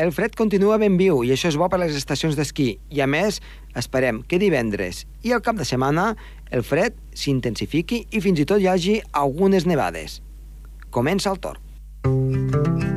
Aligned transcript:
el 0.00 0.12
fred 0.16 0.32
continua 0.32 0.78
ben 0.80 0.96
viu 0.96 1.20
i 1.26 1.32
això 1.34 1.50
és 1.50 1.58
bo 1.60 1.68
per 1.68 1.76
a 1.76 1.82
les 1.82 1.96
estacions 1.98 2.38
d'esquí. 2.38 2.70
I 2.88 3.02
a 3.04 3.08
més, 3.10 3.40
esperem 3.76 4.22
que 4.24 4.40
divendres 4.40 5.04
i 5.22 5.34
al 5.36 5.44
cap 5.44 5.60
de 5.60 5.68
setmana 5.68 6.14
el 6.50 6.64
fred 6.66 6.96
s'intensifiqui 7.12 8.06
i 8.10 8.24
fins 8.24 8.40
i 8.40 8.48
tot 8.48 8.64
hi 8.64 8.70
hagi 8.72 9.00
algunes 9.12 9.68
nevades. 9.68 10.22
Comença 10.90 11.30
el 11.34 11.42
torn. 11.44 12.89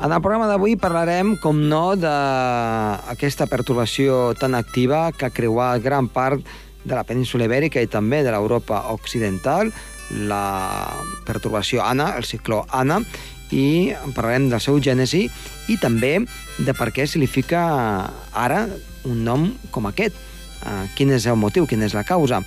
En 0.00 0.14
el 0.16 0.22
programa 0.24 0.46
d'avui 0.48 0.78
parlarem, 0.80 1.34
com 1.42 1.58
no, 1.68 1.92
d'aquesta 2.00 3.44
perturbació 3.50 4.30
tan 4.40 4.56
activa 4.56 5.10
que 5.12 5.28
ha 5.28 5.34
creuat 5.36 5.82
gran 5.84 6.08
part 6.08 6.40
de 6.86 6.96
la 6.96 7.02
península 7.04 7.44
ibèrica 7.44 7.82
i 7.84 7.90
també 7.92 8.22
de 8.24 8.32
l'Europa 8.32 8.78
occidental, 8.94 9.68
la 10.24 10.88
perturbació 11.28 11.84
Anna, 11.84 12.14
el 12.16 12.24
cicló 12.24 12.62
Anna, 12.72 13.02
i 13.52 13.92
en 13.92 14.16
parlarem 14.16 14.48
del 14.48 14.64
seu 14.64 14.80
gènesi 14.80 15.26
i 15.68 15.76
també 15.82 16.14
de 16.56 16.72
per 16.72 16.88
què 16.96 17.04
se 17.04 17.20
li 17.20 17.28
fica 17.28 17.60
ara 18.32 18.64
un 19.04 19.20
nom 19.26 19.50
com 19.70 19.90
aquest. 19.90 20.16
Uh, 20.64 20.88
quin 20.96 21.12
és 21.12 21.28
el 21.28 21.36
motiu, 21.36 21.68
quina 21.68 21.84
és 21.84 21.96
la 21.96 22.08
causa. 22.08 22.40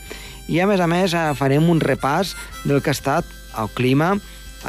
I 0.49 0.57
a 0.57 0.65
més 0.65 0.81
a 0.81 0.89
més 0.89 1.13
farem 1.37 1.69
un 1.69 1.85
repàs 1.85 2.33
del 2.65 2.81
que 2.81 2.89
ha 2.89 2.97
estat 2.97 3.29
el 3.61 3.69
clima 3.77 4.15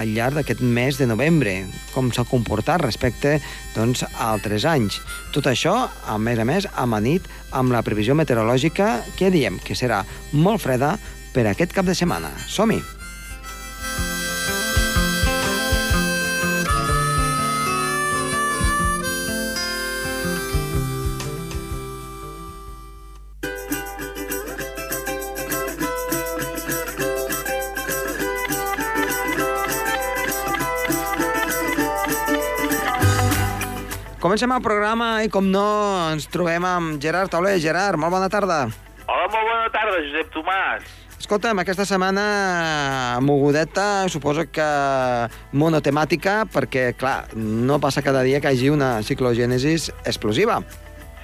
al 0.00 0.14
llarg 0.14 0.38
d'aquest 0.38 0.62
mes 0.62 0.98
de 1.00 1.08
novembre, 1.10 1.56
com 1.94 2.10
s'ha 2.12 2.26
comportat 2.28 2.82
respecte 2.84 3.38
doncs, 3.74 4.04
a 4.06 4.30
altres 4.32 4.66
anys. 4.68 5.00
Tot 5.34 5.50
això, 5.50 5.74
a 6.06 6.18
més 6.18 6.38
a 6.38 6.48
més, 6.48 6.68
amanit 6.74 7.26
amb 7.52 7.74
la 7.74 7.84
previsió 7.86 8.16
meteorològica 8.18 8.98
que 9.18 9.32
diem 9.34 9.58
que 9.62 9.78
serà 9.78 10.04
molt 10.32 10.62
freda 10.64 10.96
per 11.34 11.48
aquest 11.50 11.74
cap 11.74 11.86
de 11.88 11.96
setmana. 11.98 12.30
Som-hi! 12.46 12.93
Comencem 34.24 34.48
el 34.56 34.62
programa 34.64 35.06
i, 35.20 35.28
com 35.28 35.50
no, 35.52 35.62
ens 36.08 36.24
trobem 36.32 36.64
amb 36.64 36.94
Gerard 36.96 37.28
Tauler. 37.28 37.58
Gerard, 37.60 38.00
molt 38.00 38.14
bona 38.14 38.30
tarda. 38.32 38.62
Hola, 39.04 39.26
molt 39.28 39.50
bona 39.50 39.66
tarda, 39.74 39.98
Josep 40.00 40.30
Tomàs. 40.32 40.86
Escolta'm, 41.20 41.60
aquesta 41.60 41.84
setmana 41.84 42.24
mogudeta, 43.20 44.08
suposo 44.08 44.46
que 44.48 44.70
monotemàtica, 45.52 46.38
perquè, 46.48 46.86
clar, 46.96 47.34
no 47.36 47.76
passa 47.84 48.00
cada 48.00 48.24
dia 48.24 48.40
que 48.40 48.48
hi 48.48 48.56
hagi 48.56 48.72
una 48.72 48.94
ciclogènesis 49.04 49.90
explosiva. 50.08 50.62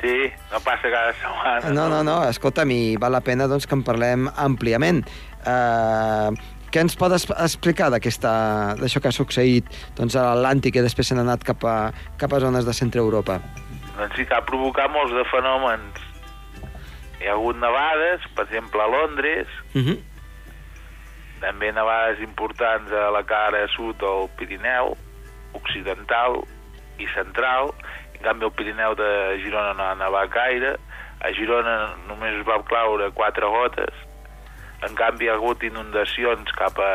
Sí, 0.04 0.28
no 0.52 0.60
passa 0.60 0.92
cada 0.92 1.16
setmana. 1.16 1.72
No, 1.72 1.88
no, 1.88 2.04
no, 2.04 2.20
escolta'm, 2.28 2.76
i 2.76 3.00
val 3.00 3.16
la 3.16 3.24
pena 3.24 3.48
doncs, 3.48 3.64
que 3.64 3.80
en 3.80 3.86
parlem 3.88 4.28
àmpliament. 4.36 5.06
Uh, 5.40 6.36
què 6.70 6.80
ens 6.84 6.94
podes 6.96 7.26
explicar 7.34 7.90
d'això 7.90 9.00
que 9.02 9.10
ha 9.10 9.14
succeït 9.14 9.66
doncs, 9.98 10.14
a 10.14 10.30
l'Atlàntic 10.34 10.76
i 10.78 10.84
després 10.84 11.10
s'han 11.10 11.22
anat 11.24 11.42
cap 11.46 11.64
a, 11.66 11.92
cap 12.20 12.32
a 12.32 12.40
zones 12.40 12.64
de 12.64 12.74
centre 12.76 13.02
Europa? 13.02 13.40
Doncs 13.96 14.14
sí 14.16 14.26
que 14.26 14.34
ha 14.36 14.44
provocat 14.46 14.90
molts 14.94 15.12
de 15.12 15.24
fenòmens. 15.32 15.98
Hi 17.20 17.28
ha 17.28 17.34
hagut 17.34 17.58
nevades, 17.60 18.22
per 18.36 18.46
exemple, 18.46 18.80
a 18.82 18.88
Londres, 18.88 19.46
Uh 19.74 19.82
-huh. 19.82 19.98
també 21.40 21.72
nevades 21.72 22.20
importants 22.20 22.92
a 22.92 23.10
la 23.10 23.22
cara 23.24 23.66
sud 23.68 23.96
del 23.98 24.28
Pirineu, 24.36 24.96
occidental 25.52 26.44
i 26.98 27.06
central. 27.14 27.74
En 28.14 28.22
canvi, 28.22 28.44
el 28.44 28.52
Pirineu 28.52 28.94
de 28.94 29.40
Girona 29.42 29.72
no 29.72 29.82
ha 29.82 29.94
nevat 29.94 30.30
gaire. 30.30 30.76
A 31.20 31.32
Girona 31.32 31.94
només 32.08 32.34
es 32.40 32.46
va 32.46 32.62
claure 32.64 33.10
quatre 33.12 33.46
gotes. 33.46 33.94
En 34.86 34.94
canvi, 34.94 35.26
hi 35.26 35.28
ha 35.28 35.34
hagut 35.34 35.62
inundacions 35.62 36.50
cap 36.56 36.78
a 36.80 36.92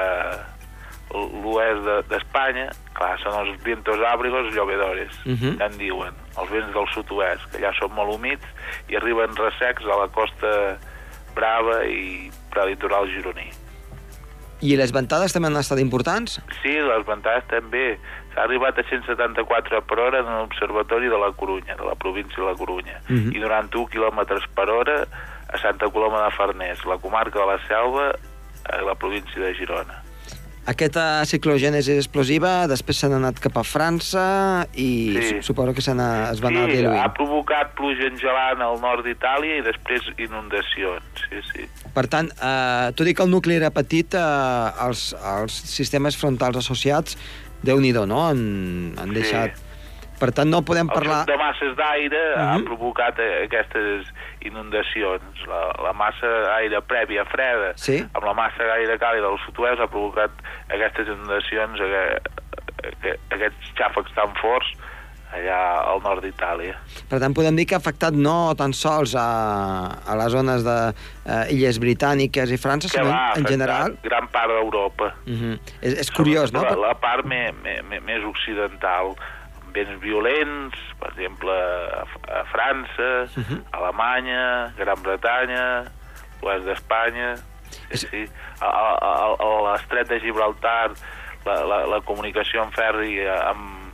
l'oest 1.14 1.84
de- 1.86 2.02
d'Espanya. 2.10 2.70
Clar, 2.96 3.20
són 3.22 3.36
els 3.48 3.64
vientos 3.64 4.00
ábrigos 4.10 4.54
llovedores, 4.56 5.12
Mhm. 5.26 5.58
que 5.58 5.64
en 5.64 5.78
diuen, 5.78 6.14
els 6.38 6.50
vents 6.50 6.74
del 6.74 6.88
sud-oest, 6.94 7.52
que 7.52 7.60
ja 7.60 7.72
són 7.80 7.94
molt 7.94 8.14
humits 8.14 8.46
i 8.90 8.96
arriben 8.96 9.36
ressecs 9.36 9.84
a 9.84 9.98
la 9.98 10.08
costa 10.08 10.78
brava 11.36 11.86
i 11.86 12.32
prelitoral 12.50 13.08
gironí. 13.08 13.52
I 14.62 14.78
les 14.78 14.92
ventades 14.92 15.34
també 15.34 15.48
han 15.50 15.58
estat 15.58 15.80
importants? 15.80 16.42
Sí, 16.64 16.72
les 16.72 17.06
ventades 17.06 17.44
també. 17.48 18.00
S'ha 18.34 18.44
arribat 18.44 18.78
a 18.80 18.84
174 18.84 19.82
per 19.86 20.00
hora 20.00 20.20
en 20.20 20.26
l'Observatori 20.26 21.08
de 21.08 21.18
la 21.18 21.32
Corunya, 21.34 21.76
de 21.76 21.84
la 21.86 21.96
província 21.96 22.44
de 22.44 22.50
la 22.50 22.56
Corunya, 22.56 23.00
Mhm. 23.08 23.36
i 23.36 23.40
91 23.40 23.86
km 23.88 24.48
per 24.56 24.70
hora 24.70 25.06
a 25.54 25.58
Santa 25.62 25.90
Coloma 25.90 26.24
de 26.26 26.32
Farners, 26.32 26.86
la 26.86 26.98
comarca 26.98 27.40
de 27.40 27.46
la 27.46 27.60
Selva, 27.68 28.12
a 28.66 28.82
la 28.82 28.96
província 28.96 29.42
de 29.42 29.54
Girona. 29.56 30.02
Aquesta 30.66 31.22
ciclogènesi 31.30 31.94
explosiva 31.94 32.66
després 32.66 32.98
s'han 32.98 33.14
anat 33.20 33.38
cap 33.38 33.54
a 33.60 33.62
França 33.62 34.66
i 34.74 35.14
Sí. 35.22 35.36
suposo 35.46 35.76
que 35.78 35.82
se, 35.86 35.92
es 35.92 36.42
van 36.42 36.56
anar 36.58 36.72
sí, 36.72 36.78
diluint. 36.78 37.04
ha 37.04 37.14
provocat 37.14 37.76
pluja 37.78 38.08
engelant 38.10 38.64
al 38.66 38.80
nord 38.82 39.06
d'Itàlia 39.06 39.60
i 39.60 39.62
després 39.62 40.02
inundacions, 40.18 41.04
sí, 41.30 41.42
sí. 41.54 41.68
Per 41.94 42.08
tant, 42.08 42.32
eh, 42.42 42.92
tot 42.98 43.06
i 43.06 43.14
que 43.14 43.22
el 43.22 43.30
nucli 43.30 43.56
era 43.60 43.70
petit, 43.70 44.16
eh, 44.16 44.88
els, 44.88 45.14
els 45.14 45.54
sistemes 45.54 46.18
frontals 46.18 46.58
associats, 46.58 47.16
déu 47.62 47.78
nhi 47.80 47.94
no? 47.94 48.26
Han, 48.28 48.96
han 48.98 49.10
Sí. 49.10 49.22
deixat... 49.22 49.62
Per 50.18 50.32
tant, 50.32 50.48
no 50.50 50.62
podem 50.64 50.88
El 50.90 50.94
parlar... 50.96 51.26
xoc 51.26 51.28
de 51.28 51.38
masses 51.38 51.76
d'aire 51.78 52.22
ha 52.40 52.58
Mhm. 52.58 52.66
provocat 52.66 53.20
eh, 53.20 53.44
aquestes 53.46 54.08
inundacions. 54.46 55.46
La, 55.48 55.62
la 55.84 55.94
massa 55.94 56.28
d'aire 56.48 56.82
prèvia 56.88 57.26
freda 57.26 57.74
Sí. 57.76 58.00
amb 58.14 58.24
la 58.26 58.34
massa 58.34 58.64
d'aire 58.64 58.98
càlida 59.02 59.28
del 59.28 59.40
sud-oest 59.46 59.82
ha 59.82 59.88
provocat 59.88 60.32
aquestes 60.70 61.08
inundacions, 61.08 61.80
aqu- 61.80 62.20
aqu- 62.92 63.20
aquests 63.36 63.72
xàfecs 63.78 64.14
tan 64.16 64.34
forts 64.42 64.68
allà 65.36 65.58
al 65.92 66.00
nord 66.02 66.24
d'Itàlia. 66.24 66.78
Per 67.10 67.18
tant, 67.20 67.34
podem 67.36 67.56
dir 67.58 67.66
que 67.68 67.76
ha 67.76 67.80
afectat 67.82 68.14
no 68.14 68.54
tan 68.56 68.72
sols 68.72 69.16
a, 69.20 69.26
a 70.08 70.16
les 70.16 70.32
zones 70.32 70.64
de 70.64 70.76
eh, 71.26 71.52
Illes 71.52 71.80
Britàniques 71.82 72.54
i 72.56 72.58
França, 72.62 72.88
Que 72.88 73.02
sinó 73.02 73.10
va 73.12 73.34
en 73.36 73.46
general... 73.50 73.98
gran 74.06 74.30
part 74.32 74.48
d'Europa. 74.54 75.12
Uh 75.28 75.34
-huh. 75.34 75.60
és, 75.82 75.94
és 76.06 76.12
curiós, 76.12 76.54
no? 76.54 76.62
La, 76.64 76.76
la 76.88 76.94
part 76.96 77.26
me, 77.26 77.52
me, 77.64 77.82
me, 77.82 78.00
més 78.00 78.24
occidental, 78.24 79.16
vents 79.76 80.00
violents, 80.02 80.76
per 81.00 81.12
exemple, 81.12 81.52
a, 81.52 82.06
a 82.40 82.44
França, 82.54 83.12
uh 83.28 83.40
Mhm. 83.40 83.46
-huh. 83.50 83.62
Alemanya, 83.78 84.74
Gran 84.78 85.02
Bretanya, 85.04 85.84
l'oest 86.42 86.66
d'Espanya... 86.66 87.36
Sí, 87.92 87.98
sí. 88.08 88.26
A, 88.62 88.66
a, 88.66 88.92
a, 89.02 89.36
a 89.36 89.72
l'estret 89.72 90.08
de 90.08 90.20
Gibraltar, 90.22 90.92
la, 91.46 91.56
la, 91.66 91.86
la 91.86 92.00
comunicació 92.02 92.64
en 92.64 92.72
ferri 92.72 93.20
amb 93.28 93.92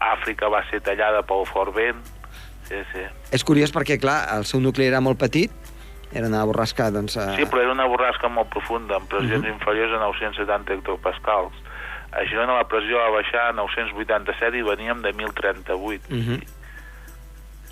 Àfrica 0.00 0.48
va 0.50 0.62
ser 0.70 0.80
tallada 0.84 1.22
pel 1.22 1.46
fort 1.46 1.74
vent. 1.74 2.02
Sí, 2.68 2.76
sí. 2.92 3.00
És 3.32 3.44
curiós 3.44 3.72
perquè, 3.72 3.98
clar, 4.00 4.28
el 4.36 4.44
seu 4.44 4.60
nucli 4.60 4.86
era 4.86 5.00
molt 5.00 5.18
petit, 5.18 5.50
era 6.12 6.26
una 6.26 6.44
borrasca, 6.44 6.90
doncs... 6.90 7.16
Eh... 7.16 7.36
Sí, 7.36 7.46
però 7.46 7.62
era 7.62 7.72
una 7.72 7.86
borrasca 7.86 8.28
molt 8.28 8.48
profunda, 8.50 8.96
amb 8.96 9.08
pressions 9.08 9.44
Mhm. 9.44 9.52
inferiors 9.54 9.92
a 9.92 9.98
970 10.04 10.72
hectopascals. 10.74 11.54
A 12.14 12.24
Girona 12.30 12.58
la 12.60 12.66
pressió 12.70 13.00
va 13.00 13.10
baixar 13.16 13.48
a 13.48 13.54
987 13.56 14.58
i 14.58 14.66
veníem 14.66 15.02
de 15.02 15.12
1038. 15.12 16.10
Uh 16.10 16.16
-huh. 16.16 16.42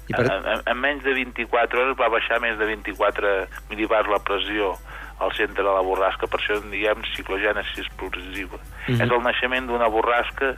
I 0.09 0.15
per... 0.15 0.25
en, 0.27 0.47
en, 0.47 0.63
en 0.67 0.79
menys 0.81 1.03
de 1.05 1.15
24 1.15 1.81
hores 1.81 1.99
va 1.99 2.09
baixar 2.09 2.41
més 2.41 2.59
de 2.59 2.67
24 2.67 3.47
mil·libars 3.71 4.09
la 4.11 4.19
pressió 4.19 4.75
al 5.23 5.33
centre 5.33 5.63
de 5.63 5.71
la 5.71 5.83
borrasca, 5.83 6.27
per 6.27 6.41
això 6.41 6.57
en 6.59 6.71
diem 6.71 7.03
ciclogènesi 7.17 7.81
explosiva. 7.85 8.59
Mhm. 8.89 9.01
És 9.01 9.11
el 9.11 9.23
naixement 9.23 9.67
d'una 9.67 9.89
borrasca 9.89 10.57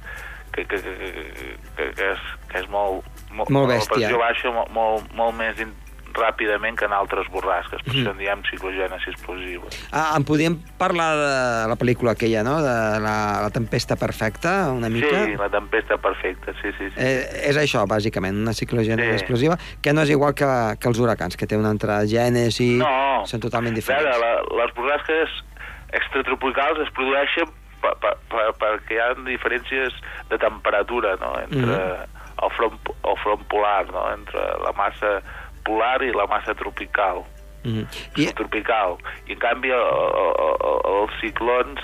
que, 0.52 0.64
que, 0.64 0.78
que, 0.81 0.92
que, 1.76 1.92
que, 1.92 2.10
és, 2.12 2.20
que 2.48 2.58
és 2.62 2.69
molt, 2.69 3.04
molt, 3.31 3.50
Molt 3.50 3.69
La 3.69 3.75
bèstia. 3.75 3.94
pressió 3.94 4.19
baixa 4.19 4.52
molt, 4.54 4.70
molt, 4.70 5.14
molt 5.19 5.34
més 5.36 5.58
in, 5.60 5.72
ràpidament 6.14 6.76
que 6.78 6.87
en 6.87 6.93
altres 6.93 7.26
borrasques, 7.31 7.82
per 7.82 7.93
Mhm. 7.93 8.00
això 8.00 8.11
en 8.12 8.19
diem 8.19 8.43
ciclogènesi 8.50 9.11
explosiva. 9.11 9.64
Ah, 9.93 10.14
en 10.16 10.25
podíem 10.25 10.56
parlar 10.78 11.16
de 11.16 11.69
la 11.69 11.76
pel·lícula 11.76 12.12
aquella, 12.12 12.43
no?, 12.43 12.56
de 12.62 13.00
la, 13.00 13.40
la 13.43 13.50
tempesta 13.50 13.96
perfecta, 13.96 14.70
una 14.72 14.88
mica? 14.88 15.25
Sí, 15.25 15.34
la 15.37 15.49
tempesta 15.50 15.99
perfecta, 15.99 16.52
sí, 16.62 16.70
sí. 16.78 16.88
sí. 16.90 16.94
Eh, 16.96 17.50
és 17.50 17.56
això, 17.56 17.84
bàsicament, 17.87 18.34
una 18.37 18.52
ciclogènesi 18.55 19.11
Sí. 19.11 19.14
explosiva, 19.20 19.58
que 19.82 19.93
no 19.93 20.02
és 20.02 20.11
igual 20.11 20.34
que, 20.34 20.46
que 20.81 20.88
els 20.88 20.99
huracans, 20.99 21.37
que 21.37 21.46
té 21.46 21.56
una 21.56 21.70
altra 21.70 22.05
gènesi, 22.06 22.76
no, 22.78 23.26
són 23.26 23.40
totalment 23.40 23.75
diferents. 23.75 24.05
veure, 24.05 24.19
la, 24.19 24.64
les 24.64 24.75
borrasques 24.75 25.28
extratropicals 25.93 26.78
es 26.87 26.90
produeixen 26.96 27.50
per, 27.82 27.93
per, 28.00 28.14
per, 28.32 28.46
perquè 28.60 28.96
hi 28.96 29.00
ha 29.02 29.10
diferències 29.26 29.93
de 30.31 30.38
temperatura 30.38 31.17
no? 31.20 31.34
entre 31.40 31.67
Mhm. 31.67 32.06
el, 32.44 32.50
front, 32.56 32.78
el 33.05 33.17
front 33.22 33.44
polar, 33.49 33.87
no? 33.93 34.06
entre 34.12 34.40
la 34.64 34.72
massa 34.72 35.20
polar 35.64 36.02
i 36.06 36.12
la 36.16 36.26
massa 36.31 36.55
tropical, 36.58 37.25
Mm. 37.64 37.87
I, 38.20 38.26
subtropical. 38.28 38.99
I 39.25 39.32
en 39.32 39.38
canvi 39.40 39.70
el, 39.72 39.81
el, 39.81 40.32
el, 40.69 40.81
els 40.90 41.14
ciclons 41.22 41.78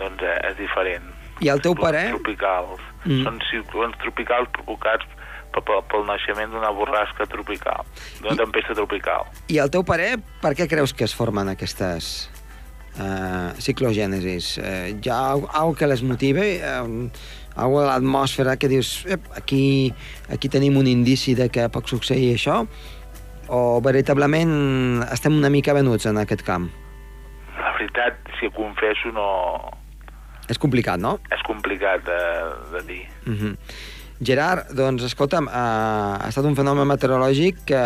doncs, 0.00 0.18
eh, 0.26 0.32
és 0.48 0.56
diferent. 0.58 1.04
I 1.38 1.46
al 1.52 1.60
teu 1.62 1.76
parer? 1.78 2.08
Tropicals. 2.16 2.80
Mm. 3.04 3.20
Són 3.28 3.38
ciclons 3.46 3.94
tropicals 4.02 4.50
provocats 4.56 5.06
pel, 5.54 5.62
pel, 5.92 6.02
naixement 6.08 6.50
d'una 6.50 6.72
borrasca 6.74 7.28
tropical, 7.30 7.86
d'una 8.18 8.34
tempesta 8.40 8.74
tropical. 8.74 9.28
I 9.46 9.60
al 9.62 9.70
teu 9.70 9.84
parer, 9.86 10.16
per 10.42 10.56
què 10.58 10.66
creus 10.66 10.90
que 10.90 11.06
es 11.06 11.14
formen 11.14 11.52
aquestes 11.54 12.08
uh, 12.98 13.52
ciclogènesis? 13.62 14.56
Uh, 14.58 14.90
hi 14.98 15.10
ha 15.12 15.20
al- 15.36 15.46
algo 15.52 15.76
que 15.78 15.86
les 15.86 16.02
motive? 16.02 16.48
Uh, 16.58 17.06
algo 17.54 17.82
de 17.82 17.86
l'atmosfera 17.92 18.56
que 18.56 18.66
dius, 18.66 19.04
aquí, 19.36 19.92
aquí 20.32 20.48
tenim 20.48 20.78
un 20.80 20.86
indici 20.90 21.34
de 21.38 21.46
que 21.52 21.68
pot 21.70 21.86
succeir 21.86 22.32
això? 22.34 22.64
O 23.52 23.80
veritablement 23.84 25.02
estem 25.12 25.34
una 25.36 25.50
mica 25.52 25.74
venuts 25.76 26.06
en 26.08 26.20
aquest 26.22 26.44
camp? 26.46 26.70
La 27.58 27.72
veritat, 27.76 28.20
si 28.38 28.48
ho 28.48 28.52
confesso, 28.56 29.12
no... 29.12 29.26
És 30.48 30.58
complicat, 30.58 31.00
no? 31.00 31.18
és 31.32 31.42
complicat 31.46 32.02
de, 32.06 32.20
de 32.72 32.80
dir. 32.88 33.02
Uh 33.26 33.34
-huh. 33.34 33.52
Gerard, 34.22 34.72
doncs, 34.72 35.02
escolta'm, 35.02 35.46
uh, 35.46 36.16
ha 36.22 36.28
estat 36.28 36.44
un 36.44 36.54
fenomen 36.54 36.86
meteorològic 36.86 37.64
que, 37.66 37.82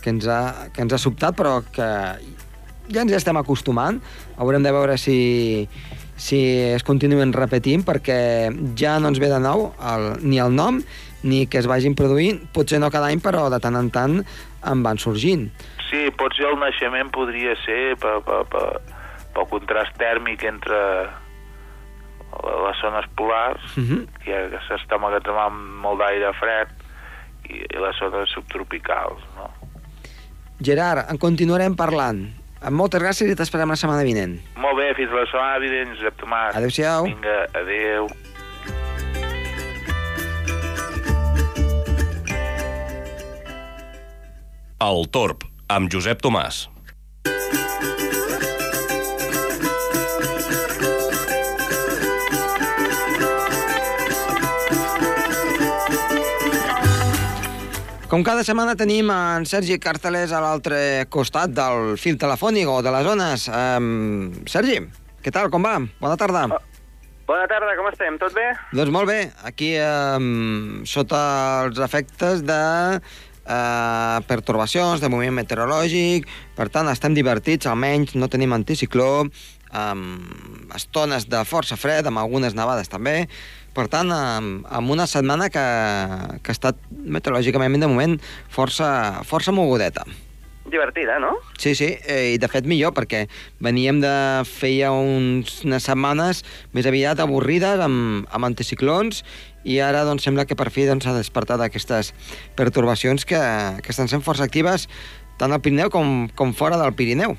que, 0.00 0.10
ens 0.10 0.26
ha, 0.26 0.68
que 0.72 0.82
ens 0.82 0.92
ha 0.92 0.98
sobtat, 0.98 1.34
però 1.36 1.62
que 1.72 1.88
ja 2.92 3.02
ens 3.02 3.12
estem 3.12 3.36
acostumant. 3.36 4.00
Haurem 4.36 4.62
de 4.62 4.72
veure 4.72 4.96
si, 4.98 5.68
si 6.16 6.38
es 6.76 6.82
continuen 6.82 7.32
repetint, 7.32 7.84
perquè 7.84 8.52
ja 8.78 8.98
no 8.98 9.08
ens 9.08 9.18
ve 9.18 9.28
de 9.28 9.40
nou 9.40 9.74
el, 9.80 10.22
ni 10.22 10.38
el 10.38 10.54
nom 10.54 10.82
ni 11.22 11.46
que 11.46 11.58
es 11.58 11.66
vagin 11.66 11.94
produint, 11.94 12.40
potser 12.52 12.80
no 12.80 12.90
cada 12.90 13.06
any, 13.06 13.20
però 13.22 13.48
de 13.50 13.60
tant 13.62 13.76
en 13.78 13.90
tant 13.90 14.24
en 14.64 14.82
van 14.82 14.98
sorgint. 14.98 15.48
Sí, 15.90 16.10
potser 16.16 16.46
el 16.48 16.58
naixement 16.58 17.10
podria 17.10 17.54
ser 17.64 17.96
per, 18.00 18.20
per, 18.26 18.44
per, 18.52 18.80
pel 19.34 19.46
contrast 19.50 19.96
tèrmic 20.00 20.44
entre 20.48 20.78
les 22.66 22.78
zones 22.80 23.06
polars, 23.16 23.60
Uh 23.76 23.82
-huh. 23.84 24.06
que, 24.24 24.32
que 24.50 24.60
s'està 24.68 24.96
emmagatzemant 24.96 25.52
molt 25.82 25.98
d'aire 26.00 26.32
fred, 26.40 26.68
i, 27.48 27.56
i 27.58 27.76
les 27.78 27.96
zones 27.98 28.30
subtropicals, 28.30 29.20
no? 29.36 29.50
Gerard, 30.62 31.10
en 31.10 31.18
continuarem 31.18 31.74
parlant. 31.76 32.30
Amb 32.62 32.76
moltes 32.76 33.02
gràcies 33.02 33.30
i 33.30 33.34
t'esperem 33.34 33.68
la 33.68 33.76
setmana 33.76 34.04
vinent. 34.04 34.38
Molt 34.56 34.76
bé, 34.76 34.94
fins 34.94 35.10
la 35.10 35.24
setmana 35.26 35.58
vinent, 35.58 35.96
Josep 35.96 36.14
Tomàs. 36.20 36.54
Adéu-siau. 36.56 37.04
Vinga, 37.04 37.38
adéu. 37.54 38.06
El 44.82 45.04
Torb, 45.14 45.44
amb 45.70 45.86
Josep 45.92 46.18
Tomàs. 46.24 46.64
Com 58.10 58.26
cada 58.26 58.42
setmana 58.42 58.74
tenim 58.74 59.12
en 59.14 59.46
Sergi 59.46 59.78
Cartelés 59.78 60.34
a 60.34 60.42
l'altre 60.42 61.06
costat 61.14 61.54
del 61.54 61.94
fil 61.94 62.18
telefònic 62.18 62.66
o 62.66 62.80
de 62.82 62.90
les 62.96 63.06
zones. 63.06 63.46
Um, 63.54 64.34
Sergi, 64.50 64.80
què 65.22 65.30
tal, 65.30 65.46
com 65.54 65.62
va? 65.62 65.78
Bona 66.02 66.18
tarda. 66.18 66.48
Oh. 66.50 66.62
Bona 67.30 67.46
tarda, 67.46 67.76
com 67.78 67.86
estem? 67.86 68.18
Tot 68.18 68.34
bé? 68.34 68.50
Doncs 68.74 68.90
molt 68.90 69.06
bé, 69.08 69.20
aquí 69.46 69.76
um, 69.78 70.82
sota 70.90 71.20
els 71.68 71.78
efectes 71.86 72.42
de 72.42 72.64
uh, 73.46 74.20
pertorbacions, 74.28 75.02
de 75.02 75.10
moviment 75.12 75.40
meteorològic, 75.40 76.28
per 76.58 76.68
tant 76.72 76.90
estem 76.92 77.16
divertits, 77.16 77.68
almenys 77.70 78.16
no 78.18 78.30
tenim 78.32 78.54
anticicló, 78.56 79.26
amb 79.72 80.74
estones 80.76 81.26
de 81.32 81.40
força 81.48 81.78
fred, 81.80 82.06
amb 82.06 82.20
algunes 82.20 82.56
nevades 82.56 82.92
també, 82.92 83.26
per 83.72 83.86
tant, 83.88 84.10
amb, 84.12 84.66
amb 84.68 84.92
una 84.92 85.06
setmana 85.08 85.48
que, 85.48 85.64
que 86.44 86.52
ha 86.52 86.58
estat 86.58 86.82
meteorològicament 86.92 87.80
de 87.80 87.88
moment 87.88 88.18
força, 88.52 89.22
força 89.24 89.54
mogudeta. 89.54 90.04
Divertida, 90.72 91.18
no? 91.18 91.32
Sí, 91.58 91.74
sí, 91.74 91.88
eh, 92.06 92.34
i 92.36 92.38
de 92.38 92.48
fet 92.48 92.68
millor, 92.70 92.92
perquè 92.94 93.24
veníem 93.64 93.98
de 94.00 94.12
feia 94.46 94.92
uns, 94.94 95.58
unes 95.66 95.88
setmanes 95.88 96.44
més 96.76 96.86
aviat 96.86 97.18
avorrides 97.24 97.82
amb, 97.82 98.28
amb 98.30 98.46
anticiclons 98.46 99.24
i 99.64 99.78
ara 99.80 100.04
doncs, 100.04 100.24
sembla 100.26 100.46
que 100.46 100.56
per 100.58 100.70
fi 100.74 100.86
doncs, 100.88 101.06
s'ha 101.06 101.14
despertat 101.16 101.60
aquestes 101.62 102.12
pertorbacions 102.58 103.26
que, 103.28 103.40
que 103.82 103.94
estan 103.94 104.10
sent 104.10 104.24
força 104.26 104.46
actives 104.46 104.88
tant 105.38 105.52
al 105.52 105.62
Pirineu 105.62 105.90
com, 105.90 106.28
com 106.38 106.52
fora 106.54 106.78
del 106.80 106.94
Pirineu. 106.94 107.36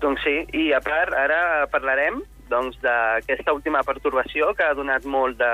Doncs 0.00 0.22
sí, 0.24 0.36
i 0.56 0.70
a 0.72 0.80
part, 0.84 1.12
ara 1.16 1.66
parlarem 1.72 2.22
doncs, 2.50 2.78
d'aquesta 2.82 3.54
última 3.54 3.82
pertorbació 3.86 4.54
que 4.58 4.66
ha 4.66 4.74
donat 4.74 5.06
molt 5.06 5.38
de, 5.38 5.52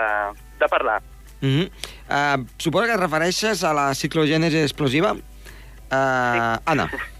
de 0.60 0.68
parlar. 0.72 1.02
Uh 1.42 1.48
-huh. 1.48 1.66
uh, 2.08 2.46
suposo 2.58 2.86
que 2.86 2.94
et 2.94 3.00
refereixes 3.00 3.64
a 3.64 3.72
la 3.72 3.94
ciclogènesi 3.94 4.62
explosiva? 4.62 5.12
Uh, 5.12 6.56
Anna. 6.64 6.88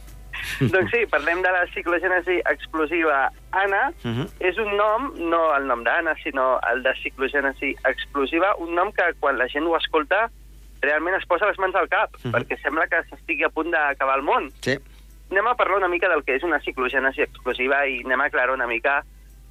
doncs 0.73 0.91
sí, 0.91 1.07
parlem 1.11 1.43
de 1.43 1.51
la 1.51 1.67
ciclogènesi 1.75 2.41
explosiva 2.51 3.31
Anna. 3.53 3.91
Uh 4.05 4.11
-huh. 4.11 4.29
És 4.41 4.57
un 4.59 4.77
nom, 4.77 5.13
no 5.31 5.55
el 5.57 5.67
nom 5.67 5.83
d'Anna, 5.85 6.15
sinó 6.23 6.59
el 6.73 6.83
de 6.83 6.93
ciclogènesi 7.03 7.77
explosiva, 7.85 8.55
un 8.59 8.75
nom 8.75 8.93
que 8.93 9.05
quan 9.21 9.39
la 9.39 9.49
gent 9.49 9.67
ho 9.67 9.77
escolta 9.77 10.31
realment 10.83 11.17
es 11.17 11.27
posa 11.27 11.47
les 11.47 11.59
mans 11.59 11.75
al 11.75 11.89
cap, 11.89 12.11
Mhm. 12.25 12.33
perquè 12.35 12.61
sembla 12.63 12.87
que 12.87 13.03
s'estigui 13.09 13.45
a 13.45 13.49
punt 13.49 13.71
d'acabar 13.71 14.17
el 14.19 14.23
món. 14.25 14.51
Sí. 14.61 14.79
anem 15.31 15.47
a 15.49 15.55
parlar 15.57 15.79
una 15.79 15.89
mica 15.89 16.09
del 16.09 16.23
que 16.23 16.37
és 16.37 16.43
una 16.45 16.61
ciclogènesi 16.61 17.21
explosiva 17.21 17.85
i 17.89 18.01
anem 18.05 18.21
a 18.21 18.25
aclarar 18.27 18.55
una 18.55 18.67
mica 18.67 19.03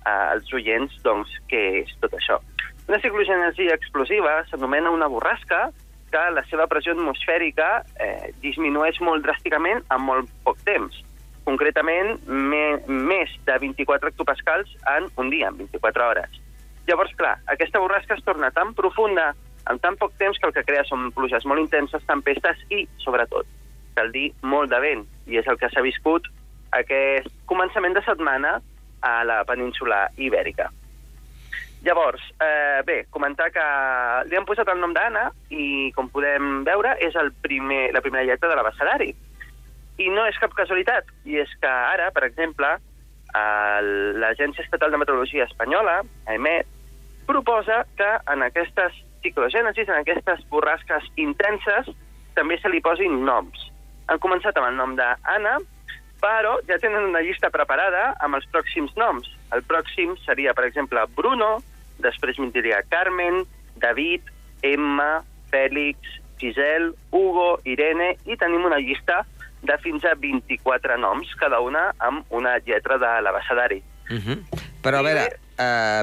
eh, 0.06 0.10
als 0.10 0.54
oients 0.54 0.94
doncs, 1.04 1.28
què 1.50 1.82
és 1.84 1.90
tot 2.00 2.14
això. 2.14 2.40
Una 2.88 3.00
ciclogènesi 3.00 3.68
explosiva 3.74 4.46
s'anomena 4.46 4.90
una 4.92 5.08
borrasca 5.08 5.72
que 6.12 6.24
la 6.34 6.44
seva 6.50 6.68
pressió 6.72 6.94
atmosfèrica 6.96 7.70
eh, 8.00 8.32
disminueix 8.44 9.02
molt 9.04 9.26
dràsticament 9.26 9.84
en 9.92 10.06
molt 10.06 10.32
poc 10.46 10.62
temps. 10.68 11.02
Concretament, 11.46 12.16
me, 12.26 12.64
més 12.88 13.34
de 13.46 13.58
24 13.62 14.12
hectopascals 14.12 14.72
en 14.96 15.10
un 15.22 15.30
dia, 15.34 15.52
en 15.52 15.60
24 15.62 16.08
hores. 16.08 16.40
Llavors, 16.88 17.14
clar, 17.18 17.36
aquesta 17.50 17.82
borrasca 17.82 18.18
es 18.18 18.24
torna 18.26 18.52
tan 18.54 18.74
profunda 18.78 19.34
en 19.70 19.80
tan 19.82 19.98
poc 19.98 20.14
temps 20.22 20.38
que 20.38 20.48
el 20.48 20.54
que 20.54 20.66
crea 20.66 20.86
són 20.86 21.10
pluges 21.14 21.46
molt 21.50 21.62
intenses, 21.64 22.06
tempestes 22.06 22.62
i, 22.70 22.86
sobretot, 23.02 23.50
cal 23.98 24.12
dir, 24.14 24.30
molt 24.46 24.70
de 24.74 24.82
vent, 24.82 25.06
i 25.26 25.40
és 25.42 25.48
el 25.50 25.58
que 25.62 25.70
s'ha 25.74 25.86
viscut 25.86 26.30
aquest 26.78 27.30
començament 27.50 27.96
de 27.98 28.04
setmana 28.06 28.60
a 29.06 29.16
la 29.26 29.44
península 29.46 30.06
ibèrica. 30.18 30.70
Llavors, 31.86 32.22
eh, 32.42 32.82
bé, 32.84 33.06
comentar 33.14 33.52
que 33.54 33.64
li 34.26 34.36
han 34.36 34.46
posat 34.50 34.72
el 34.74 34.80
nom 34.82 34.94
d'Anna 34.96 35.28
i, 35.54 35.92
com 35.94 36.10
podem 36.10 36.64
veure, 36.66 36.96
és 37.06 37.14
el 37.22 37.30
primer, 37.46 37.92
la 37.94 38.02
primera 38.02 38.26
lletra 38.26 38.50
de 38.50 38.56
l'abecedari. 38.58 39.12
I 40.02 40.08
no 40.10 40.24
és 40.26 40.40
cap 40.42 40.56
casualitat, 40.58 41.12
i 41.30 41.38
és 41.38 41.52
que 41.62 41.70
ara, 41.70 42.10
per 42.16 42.24
exemple, 42.26 42.72
l'Agència 44.18 44.64
Estatal 44.64 44.96
de 44.96 44.98
Meteorologia 44.98 45.46
Espanyola, 45.46 46.00
EMET, 46.34 46.66
proposa 47.28 47.84
que 48.00 48.10
en 48.34 48.42
aquestes 48.48 48.98
ciclogènesis, 49.22 49.86
en 49.90 50.00
aquestes 50.00 50.42
borrasques 50.50 51.06
intenses, 51.22 51.94
també 52.34 52.58
se 52.62 52.72
li 52.74 52.82
posin 52.82 53.22
noms. 53.30 53.70
Han 54.10 54.22
començat 54.26 54.58
amb 54.58 54.72
el 54.72 54.78
nom 54.82 54.98
d'Anna, 54.98 55.60
però 56.22 56.58
ja 56.66 56.82
tenen 56.82 57.12
una 57.12 57.22
llista 57.22 57.54
preparada 57.54 58.16
amb 58.26 58.40
els 58.40 58.50
pròxims 58.50 58.98
noms. 58.98 59.30
El 59.54 59.62
pròxim 59.70 60.18
seria, 60.26 60.54
per 60.58 60.66
exemple, 60.66 61.06
Bruno, 61.14 61.60
després 62.04 62.40
m'hi 62.40 62.52
diria 62.52 62.82
Carmen, 62.90 63.44
David, 63.82 64.22
Emma, 64.64 65.24
Fèlix, 65.52 65.98
Giselle, 66.40 66.94
Hugo, 67.12 67.60
Irene, 67.64 68.16
i 68.26 68.38
tenim 68.38 68.66
una 68.66 68.80
llista 68.80 69.24
de 69.66 69.78
fins 69.82 70.06
a 70.06 70.14
24 70.20 70.98
noms, 71.02 71.32
cada 71.40 71.60
una 71.64 71.90
amb 72.04 72.26
una 72.30 72.58
lletra 72.66 73.00
de 73.02 73.14
l'abecedari. 73.22 73.82
Uh 74.10 74.18
-huh. 74.18 74.38
Però 74.84 75.00
a 75.00 75.02
veure, 75.02 75.26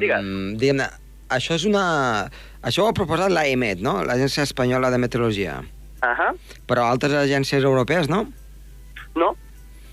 Digues. 0.00 0.24
diguem-ne, 0.58 0.88
això 1.28 1.54
és 1.54 1.64
una... 1.64 2.28
Això 2.62 2.84
ho 2.84 2.88
ha 2.88 2.92
proposat 2.92 3.30
l'AEMET, 3.30 3.80
no? 3.80 4.04
L'Agència 4.04 4.42
Espanyola 4.42 4.90
de 4.90 4.98
Meteorologia. 4.98 5.62
Uh 6.02 6.08
-huh. 6.08 6.36
Però 6.66 6.84
altres 6.84 7.12
agències 7.12 7.64
europees, 7.64 8.08
no? 8.08 8.26
No, 9.14 9.36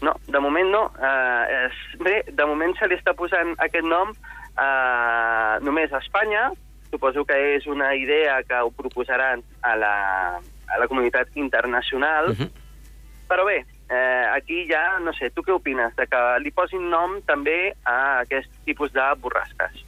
no, 0.01 0.13
de 0.27 0.39
moment 0.39 0.69
no. 0.71 0.83
Uh, 0.95 1.65
és, 1.65 1.73
bé, 1.99 2.23
de 2.31 2.45
moment 2.45 2.75
se 2.79 2.87
li 2.87 2.95
està 2.95 3.13
posant 3.13 3.55
aquest 3.57 3.85
nom 3.85 4.13
uh, 4.59 5.57
només 5.65 5.93
a 5.93 6.03
Espanya. 6.03 6.49
Suposo 6.89 7.23
que 7.25 7.35
és 7.55 7.67
una 7.69 7.93
idea 7.95 8.41
que 8.43 8.59
ho 8.59 8.71
proposaran 8.73 9.43
a 9.61 9.75
la, 9.77 9.95
a 10.67 10.79
la 10.81 10.87
comunitat 10.87 11.35
internacional. 11.35 12.31
Uh 12.33 12.37
-huh. 12.37 12.49
Però 13.29 13.45
bé, 13.45 13.65
eh, 13.89 14.25
aquí 14.35 14.65
ja, 14.67 14.99
no 14.99 15.13
sé, 15.13 15.29
tu 15.29 15.43
què 15.43 15.53
opines 15.53 15.95
de 15.95 16.07
que 16.07 16.39
li 16.39 16.51
posin 16.51 16.89
nom 16.89 17.21
també 17.25 17.75
a 17.85 18.21
aquest 18.21 18.49
tipus 18.65 18.91
de 18.91 19.05
borrasques? 19.21 19.85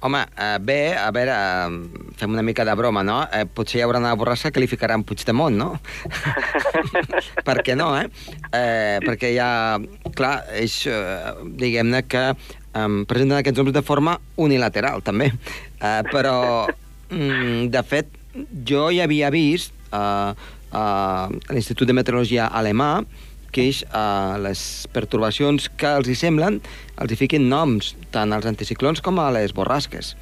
Home, 0.00 0.20
eh, 0.36 0.58
bé, 0.60 0.94
a 0.94 1.10
veure, 1.10 1.32
eh, 1.32 2.12
fem 2.16 2.30
una 2.30 2.42
mica 2.42 2.64
de 2.64 2.74
broma, 2.74 3.02
no? 3.02 3.26
Eh, 3.32 3.46
potser 3.46 3.80
hi 3.80 3.82
haurà 3.82 3.98
una 3.98 4.14
borrassa 4.14 4.52
que 4.52 4.60
li 4.60 4.68
ficaran 4.70 5.02
Puigdemont, 5.02 5.56
no? 5.58 5.72
per 7.48 7.56
què 7.66 7.74
no, 7.74 7.88
eh? 7.98 8.06
eh? 8.52 9.00
Perquè 9.02 9.32
ja, 9.34 9.50
clar, 10.14 10.44
és, 10.54 10.84
eh, 10.86 11.34
diguem-ne 11.58 12.04
que 12.06 12.22
eh, 12.78 13.04
presenten 13.10 13.38
aquests 13.40 13.62
noms 13.62 13.74
de 13.74 13.82
forma 13.82 14.18
unilateral, 14.36 15.02
també. 15.02 15.32
Eh, 15.78 16.02
però, 16.10 16.66
mm, 17.10 17.68
de 17.74 17.82
fet, 17.86 18.14
jo 18.66 18.88
ja 18.94 19.04
havia 19.04 19.30
vist 19.30 19.74
eh, 19.92 19.98
eh, 19.98 20.76
a 20.76 21.52
l'Institut 21.54 21.88
de 21.88 21.96
Meteorologia 21.96 22.48
alemà 22.50 23.04
que 23.52 23.68
eh, 23.70 24.34
les 24.44 24.62
pertorbacions 24.92 25.68
que 25.80 25.92
els 26.00 26.08
hi 26.08 26.16
semblen 26.18 26.60
els 26.98 27.12
hi 27.12 27.18
fiquin 27.18 27.48
noms, 27.48 27.94
tant 28.14 28.34
als 28.34 28.48
anticiclons 28.50 29.02
com 29.04 29.20
a 29.22 29.30
les 29.34 29.54
borrasques. 29.56 30.14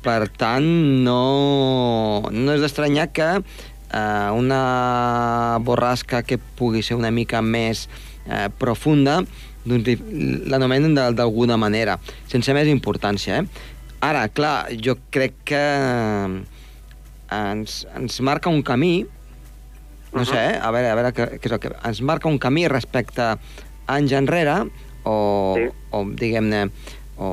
Per 0.00 0.22
tant, 0.40 0.64
no, 1.04 2.24
no 2.32 2.54
és 2.56 2.64
d'estranyar 2.64 3.10
que 3.12 3.28
eh, 3.36 4.30
una 4.32 5.58
borrasca 5.60 6.22
que 6.24 6.40
pugui 6.58 6.82
ser 6.82 6.96
una 6.96 7.12
mica 7.12 7.42
més 7.44 7.86
eh, 8.26 8.48
profunda 8.58 9.20
doncs 9.64 10.00
l'anomenen 10.50 10.94
d'alguna 11.16 11.56
manera, 11.60 11.98
sense 12.30 12.54
més 12.56 12.68
importància. 12.70 13.40
Eh? 13.40 13.66
Ara, 14.00 14.26
clar, 14.32 14.70
jo 14.80 14.96
crec 15.12 15.34
que 15.50 15.64
ens, 17.30 17.80
ens 17.96 18.20
marca 18.26 18.50
un 18.50 18.62
camí, 18.66 19.04
no 20.12 20.24
sé, 20.26 20.38
eh? 20.38 20.54
a 20.58 20.70
veure, 20.74 20.90
a 20.90 20.96
veure 20.98 21.12
què, 21.14 21.26
què 21.38 21.50
és 21.50 21.56
el 21.56 21.60
que... 21.62 21.74
Ens 21.86 22.00
marca 22.02 22.30
un 22.30 22.40
camí 22.42 22.64
respecte 22.68 23.34
anys 23.90 24.14
enrere, 24.16 24.56
o, 25.04 25.16
Sí. 25.56 25.68
o 25.96 26.02
diguem-ne, 26.18 26.64
o, 27.20 27.28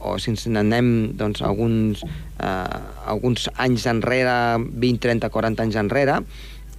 o 0.00 0.14
si 0.22 0.30
ens 0.32 0.46
n'anem 0.50 1.12
doncs, 1.18 1.42
alguns, 1.44 2.02
eh, 2.38 2.80
alguns 3.10 3.48
anys 3.62 3.86
enrere, 3.90 4.34
20, 4.62 5.02
30, 5.02 5.30
40 5.34 5.66
anys 5.66 5.78
enrere, 5.82 6.20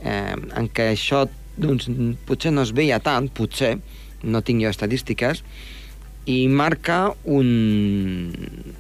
eh, 0.01 0.33
en 0.33 0.69
què 0.73 0.89
això 0.93 1.25
doncs, 1.57 1.89
potser 2.25 2.53
no 2.55 2.63
es 2.65 2.73
veia 2.73 2.99
tant, 3.03 3.29
potser, 3.29 3.75
no 4.23 4.41
tinc 4.41 4.63
jo 4.63 4.71
estadístiques, 4.71 5.43
i 6.25 6.47
marca 6.47 7.13
un, 7.27 8.31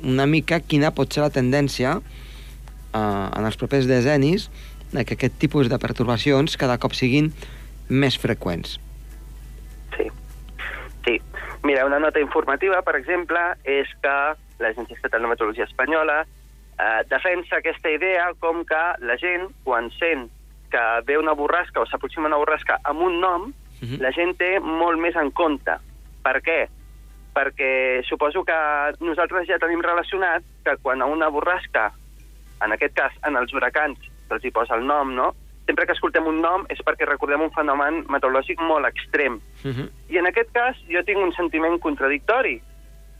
una 0.03 0.25
mica 0.25 0.61
quina 0.63 0.93
pot 0.95 1.11
ser 1.11 1.25
la 1.25 1.33
tendència 1.33 1.97
eh, 1.99 2.99
en 2.99 3.43
els 3.43 3.59
propers 3.59 3.89
decennis 3.89 4.47
de 4.93 5.03
que 5.03 5.17
aquest 5.17 5.35
tipus 5.41 5.69
de 5.69 5.79
pertorbacions 5.81 6.55
cada 6.59 6.77
cop 6.79 6.95
siguin 6.95 7.31
més 7.89 8.15
freqüents. 8.19 8.77
Sí. 9.97 10.07
Sí. 11.05 11.17
Mira, 11.63 11.85
una 11.85 11.99
nota 11.99 12.21
informativa, 12.23 12.79
per 12.85 12.95
exemple, 12.99 13.41
és 13.63 13.91
que 14.03 14.15
l'Agència 14.63 14.95
Estatal 14.95 15.25
de 15.25 15.33
Meteorologia 15.33 15.67
Espanyola 15.67 16.21
eh, 16.23 17.01
defensa 17.09 17.59
aquesta 17.59 17.91
idea 17.91 18.31
com 18.39 18.63
que 18.67 18.83
la 19.03 19.17
gent, 19.19 19.49
quan 19.65 19.91
sent 19.99 20.29
que 20.73 20.83
ve 21.05 21.19
una 21.19 21.35
borrasca 21.37 21.83
o 21.83 21.85
s'aproxima 21.85 22.29
una 22.29 22.39
borrasca 22.41 22.79
amb 22.89 23.03
un 23.05 23.19
nom, 23.21 23.51
Mhm. 23.83 24.01
la 24.01 24.11
gent 24.11 24.37
té 24.37 24.59
molt 24.59 24.99
més 24.99 25.15
en 25.15 25.31
compte. 25.31 25.77
Per 26.23 26.41
què? 26.41 26.67
Perquè 27.33 28.03
suposo 28.07 28.43
que 28.43 28.57
nosaltres 28.99 29.47
ja 29.47 29.59
tenim 29.59 29.81
relacionat 29.81 30.43
que 30.63 30.77
quan 30.81 31.01
a 31.01 31.05
una 31.05 31.29
borrasca, 31.29 31.91
en 32.63 32.71
aquest 32.71 32.93
cas 32.95 33.13
en 33.27 33.35
els 33.35 33.53
huracans, 33.53 33.97
se'ls 34.27 34.45
hi 34.45 34.51
posa 34.51 34.75
el 34.75 34.85
nom, 34.85 35.13
no? 35.13 35.33
Sempre 35.65 35.85
que 35.85 35.93
escoltem 35.93 36.25
un 36.27 36.41
nom 36.41 36.65
és 36.69 36.79
perquè 36.83 37.05
recordem 37.07 37.41
un 37.41 37.51
fenomen 37.51 38.05
meteorològic 38.07 38.59
molt 38.61 38.85
extrem. 38.85 39.39
Uh 39.63 39.71
-huh. 39.71 39.89
I 40.09 40.17
en 40.17 40.27
aquest 40.27 40.51
cas 40.51 40.75
jo 40.87 41.03
tinc 41.03 41.19
un 41.19 41.33
sentiment 41.33 41.79
contradictori. 41.79 42.61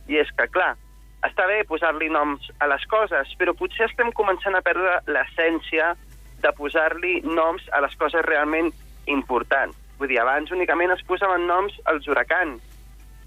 I 0.08 0.16
és 0.16 0.28
que, 0.36 0.48
clar, 0.48 0.76
està 1.22 1.46
bé 1.46 1.64
posar-li 1.64 2.08
noms 2.08 2.50
a 2.58 2.66
les 2.66 2.84
coses, 2.86 3.28
però 3.38 3.54
potser 3.54 3.86
estem 3.86 4.12
començant 4.12 4.54
a 4.54 4.60
perdre 4.60 5.00
l'essència 5.06 5.96
de 6.40 6.52
posar-li 6.52 7.22
noms 7.22 7.62
a 7.72 7.80
les 7.80 7.96
coses 7.96 8.22
realment 8.22 8.72
importants. 9.06 9.76
Vull 9.98 10.10
dir, 10.10 10.20
abans 10.20 10.50
únicament 10.52 10.92
es 10.94 11.02
posaven 11.06 11.46
noms 11.46 11.76
als 11.90 12.08
huracans. 12.08 12.62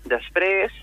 Després 0.08 0.74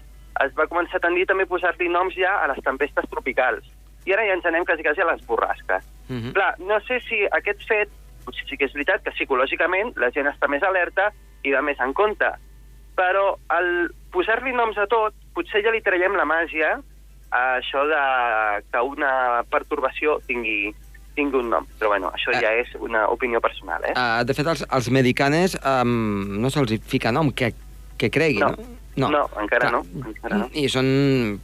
es 0.42 0.54
va 0.58 0.68
començar 0.70 0.98
a 0.98 1.04
tendir 1.06 1.26
també 1.30 1.46
a 1.46 1.50
posar-li 1.50 1.88
noms 1.88 2.16
ja 2.18 2.38
a 2.42 2.48
les 2.50 2.62
tempestes 2.64 3.06
tropicals. 3.10 3.66
I 4.04 4.14
ara 4.16 4.24
ja 4.26 4.36
ens 4.36 4.46
anem 4.48 4.64
quasi, 4.68 4.82
quasi 4.84 5.00
a 5.00 5.10
les 5.12 5.22
borrasques. 5.26 5.84
Uh 6.08 6.16
-huh. 6.16 6.32
Clar, 6.32 6.54
no 6.58 6.80
sé 6.80 7.00
si 7.00 7.24
aquest 7.30 7.62
fet, 7.68 7.88
potser 8.24 8.46
sí 8.48 8.56
que 8.56 8.66
és 8.66 8.72
veritat 8.72 9.02
que 9.02 9.12
psicològicament 9.12 9.94
la 9.96 10.10
gent 10.10 10.26
està 10.26 10.48
més 10.48 10.62
alerta 10.62 11.12
i 11.42 11.52
va 11.52 11.62
més 11.62 11.80
en 11.80 11.92
compte, 11.92 12.30
però 12.96 13.36
al 13.48 13.90
posar-li 14.12 14.52
noms 14.52 14.78
a 14.78 14.86
tot, 14.86 15.14
potser 15.34 15.62
ja 15.62 15.70
li 15.70 15.82
traiem 15.82 16.16
la 16.16 16.24
màgia 16.24 16.80
a 17.30 17.42
això 17.58 17.82
de 17.90 18.62
que 18.70 18.80
una 18.80 19.42
pertorbació 19.50 20.20
tingui, 20.26 20.74
tingui 21.16 21.40
un 21.40 21.50
nom. 21.52 21.66
Però 21.78 21.92
bueno, 21.92 22.12
això 22.14 22.34
ja 22.40 22.52
és 22.60 22.72
una 22.80 23.06
opinió 23.12 23.40
personal, 23.44 23.84
eh? 23.86 23.94
Uh, 23.96 24.22
de 24.26 24.36
fet, 24.36 24.48
els, 24.50 24.64
els 24.68 24.90
medicanes 24.94 25.58
um, 25.60 26.40
no 26.42 26.50
se'ls 26.52 26.78
fica 26.90 27.12
nom, 27.14 27.32
que, 27.32 27.52
que 28.00 28.10
cregui, 28.14 28.42
no? 28.42 28.54
No. 28.96 29.08
No, 29.10 29.24
encara 29.42 29.72
no, 29.74 29.82
encara 30.06 30.44
no. 30.44 30.48
I 30.54 30.68
són 30.70 30.86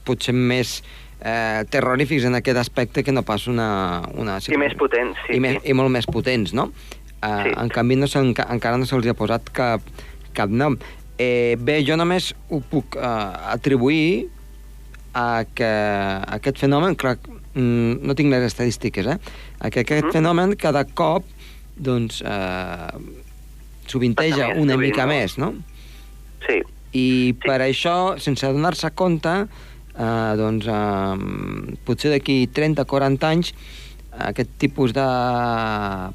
potser 0.07 0.35
més 0.37 0.77
eh, 1.19 1.65
terrorífics 1.71 2.29
en 2.29 2.39
aquest 2.39 2.61
aspecte 2.61 3.03
que 3.03 3.11
no 3.11 3.25
pas 3.27 3.49
una... 3.51 4.03
una 4.15 4.39
I 4.47 4.61
més 4.61 4.77
potents, 4.79 5.19
sí. 5.27 5.35
I, 5.35 5.41
més, 5.43 5.59
sí. 5.59 5.71
i 5.73 5.75
molt 5.75 5.91
més 5.91 6.07
potents, 6.07 6.55
no? 6.55 6.71
Uh, 6.71 7.43
Sí. 7.45 7.51
En 7.53 7.69
canvi, 7.69 7.99
no 8.01 8.07
enca, 8.09 8.47
encara 8.49 8.79
no 8.81 8.87
se'ls 8.89 9.11
ha 9.11 9.15
posat 9.19 9.51
cap, 9.53 9.85
cap 10.33 10.49
nom. 10.49 10.79
Eh, 11.21 11.59
bé, 11.61 11.83
jo 11.85 11.99
només 12.01 12.31
ho 12.49 12.63
puc 12.65 12.97
uh, 12.97 13.51
atribuir 13.53 14.31
a 15.13 15.45
que 15.53 15.69
aquest 16.39 16.63
fenomen, 16.63 16.97
clar, 16.97 17.19
mm, 17.55 18.01
no 18.07 18.15
tinc 18.15 18.31
les 18.33 18.45
estadístiques, 18.47 19.07
eh? 19.07 19.19
A 19.61 19.71
que 19.71 19.81
aquest 19.81 20.07
Mm. 20.07 20.13
fenomen 20.13 20.57
cada 20.57 20.85
cop 20.85 21.25
doncs, 21.77 22.23
eh, 22.23 22.93
sovinteja 23.87 24.49
una 24.57 24.75
sovint, 24.75 24.81
mica 24.81 25.07
no? 25.07 25.13
més, 25.13 25.39
no? 25.39 25.55
Sí, 26.47 26.63
I 26.93 27.35
per 27.45 27.61
això, 27.61 28.19
sense 28.19 28.47
donar-se 28.51 28.91
compte, 28.99 29.29
eh, 29.99 30.33
doncs, 30.37 30.67
eh, 30.67 31.77
potser 31.85 32.11
d'aquí 32.11 32.49
30-40 32.53 33.29
anys, 33.29 33.55
aquest 34.19 34.51
tipus 34.59 34.93
de 34.93 35.05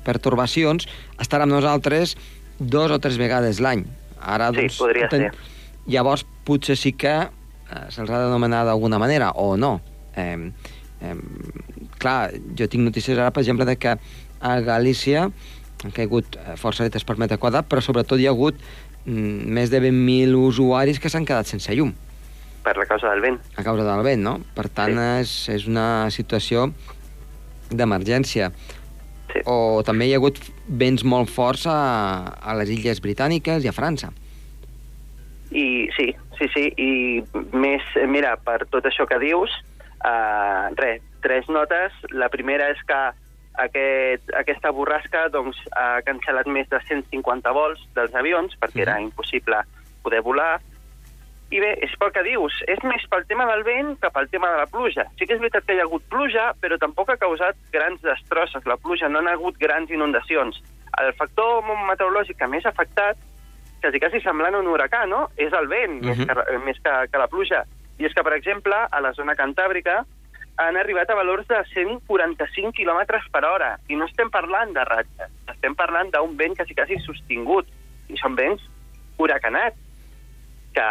pertorbacions 0.03 0.87
estarà 1.17 1.43
amb 1.47 1.53
nosaltres 1.55 2.15
dos 2.59 2.91
o 2.91 2.99
tres 2.99 3.17
vegades 3.17 3.59
l'any. 3.63 3.85
Ara, 4.19 4.49
Sí, 4.51 4.61
doncs, 4.65 4.77
podria 4.77 5.09
ser. 5.09 5.31
Llavors, 5.87 6.25
potser 6.45 6.75
sí 6.77 6.93
que 6.93 7.13
eh, 7.21 7.85
se'ls 7.89 8.09
ha 8.09 8.19
d'anomenar 8.25 8.65
d'alguna 8.65 8.99
manera, 8.99 9.31
o 9.35 9.55
no. 9.57 9.81
Eh, 10.15 10.51
eh, 11.11 11.89
clar, 12.01 12.31
jo 12.57 12.67
tinc 12.67 12.83
notícies 12.87 13.17
ara, 13.17 13.31
per 13.31 13.43
exemple, 13.43 13.65
de 13.69 13.75
que 13.77 13.95
a 14.39 14.55
Galícia 14.61 15.27
han 15.83 15.91
caigut 15.93 16.35
eh, 16.37 16.55
força 16.57 16.83
litres 16.87 17.03
per 17.05 17.17
metre 17.21 17.37
quadrat, 17.37 17.67
però 17.69 17.81
sobretot 17.83 18.19
hi 18.19 18.27
ha 18.27 18.33
hagut 18.33 18.57
mm, 19.05 19.45
més 19.57 19.69
de 19.73 19.79
20.000 19.83 20.35
usuaris 20.39 20.99
que 20.99 21.09
s'han 21.13 21.25
quedat 21.27 21.47
sense 21.51 21.73
llum 21.75 21.93
per 22.65 22.73
la 22.79 22.85
causa 22.89 23.11
del 23.11 23.21
vent. 23.21 23.35
a 23.55 23.61
causa 23.61 23.83
del 23.85 24.01
vent, 24.01 24.23
no? 24.25 24.39
Per 24.55 24.65
tant, 24.73 24.95
Sí. 24.97 25.09
és, 25.21 25.33
és 25.53 25.67
una 25.69 26.09
situació 26.09 26.71
d'emergència. 27.69 28.51
Sí. 29.31 29.41
O 29.45 29.83
també 29.85 30.07
hi 30.07 30.13
ha 30.15 30.17
hagut 30.17 30.39
vents 30.67 31.03
molt 31.05 31.29
forts 31.29 31.65
a, 31.69 32.33
a 32.41 32.55
les 32.57 32.71
illes 32.73 33.01
britàniques 33.03 33.65
i 33.65 33.69
a 33.69 33.73
França. 33.75 34.09
I 35.51 35.87
sí, 35.95 36.07
sí, 36.39 36.47
sí, 36.55 36.65
i 36.81 36.91
més, 37.53 37.85
mira, 38.09 38.35
per 38.41 38.63
tot 38.71 38.85
això 38.89 39.05
que 39.09 39.19
dius, 39.21 39.53
uh, 40.05 40.69
res, 40.77 41.01
tres 41.21 41.49
notes. 41.49 41.91
La 42.11 42.29
primera 42.29 42.69
és 42.69 42.81
que 42.85 43.01
aquest, 43.65 44.29
aquesta 44.35 44.71
borrasca 44.75 45.27
doncs, 45.33 45.57
ha 45.75 46.01
cancel·lat 46.05 46.47
més 46.51 46.69
de 46.69 46.79
150 46.85 47.51
vols 47.55 47.81
dels 47.95 48.13
avions 48.15 48.53
perquè 48.59 48.81
Mhm. 48.83 48.87
era 48.87 49.01
impossible 49.01 49.61
poder 50.03 50.21
volar. 50.21 50.59
I 51.51 51.59
bé, 51.59 51.77
és 51.85 51.91
pel 51.97 52.11
que 52.11 52.23
dius, 52.23 52.53
és 52.67 52.81
més 52.83 53.05
pel 53.07 53.25
tema 53.27 53.45
del 53.45 53.63
vent 53.63 53.99
que 54.01 54.09
pel 54.09 54.27
tema 54.29 54.49
de 54.51 54.57
la 54.57 54.65
pluja. 54.65 55.05
Sí 55.17 55.25
que 55.27 55.33
és 55.35 55.39
veritat 55.39 55.63
que 55.65 55.75
hi 55.75 55.79
ha 55.79 55.83
hagut 55.83 56.03
pluja, 56.09 56.53
però 56.59 56.77
tampoc 56.79 57.09
ha 57.11 57.17
causat 57.17 57.55
grans 57.71 58.01
destrosses. 58.01 58.65
La 58.65 58.77
pluja 58.77 59.07
no 59.09 59.19
ha 59.19 59.31
hagut 59.31 59.55
grans 59.57 59.89
inundacions. 59.91 60.61
El 60.99 61.13
factor 61.13 61.61
meteorològic 61.63 62.37
que 62.37 62.47
més 62.47 62.65
ha 62.65 62.69
afectat, 62.69 63.15
quasi 63.81 63.99
quasi 63.99 64.21
semblant 64.21 64.55
a 64.55 64.59
un 64.59 64.67
huracà, 64.67 65.07
no? 65.07 65.29
És 65.37 65.53
el 65.53 65.67
vent, 65.67 66.01
més, 66.03 66.17
Mhm. 66.17 66.25
que, 66.25 66.55
eh, 66.55 66.57
més 66.65 66.77
que, 66.81 67.07
que 67.11 67.17
la 67.17 67.27
pluja. 67.27 67.63
I 67.99 68.07
és 68.07 68.13
que, 68.13 68.23
per 68.23 68.35
exemple, 68.35 68.75
a 68.75 69.01
la 69.01 69.13
zona 69.15 69.35
cantàbrica 69.39 70.01
han 70.57 70.77
arribat 70.79 71.09
a 71.11 71.17
valors 71.19 71.47
de 71.47 71.57
145 71.73 72.71
km 72.75 73.01
per 73.31 73.43
hora. 73.45 73.75
I 73.91 73.97
no 73.99 74.07
estem 74.07 74.31
parlant 74.31 74.73
de 74.75 74.83
ratxes, 74.87 75.31
estem 75.51 75.75
parlant 75.75 76.11
d'un 76.13 76.35
vent 76.39 76.55
quasi 76.55 76.75
quasi 76.75 76.99
sostingut. 77.03 77.67
I 78.11 78.19
són 78.21 78.35
vents 78.39 78.63
huracanats 79.17 79.79
que, 80.75 80.87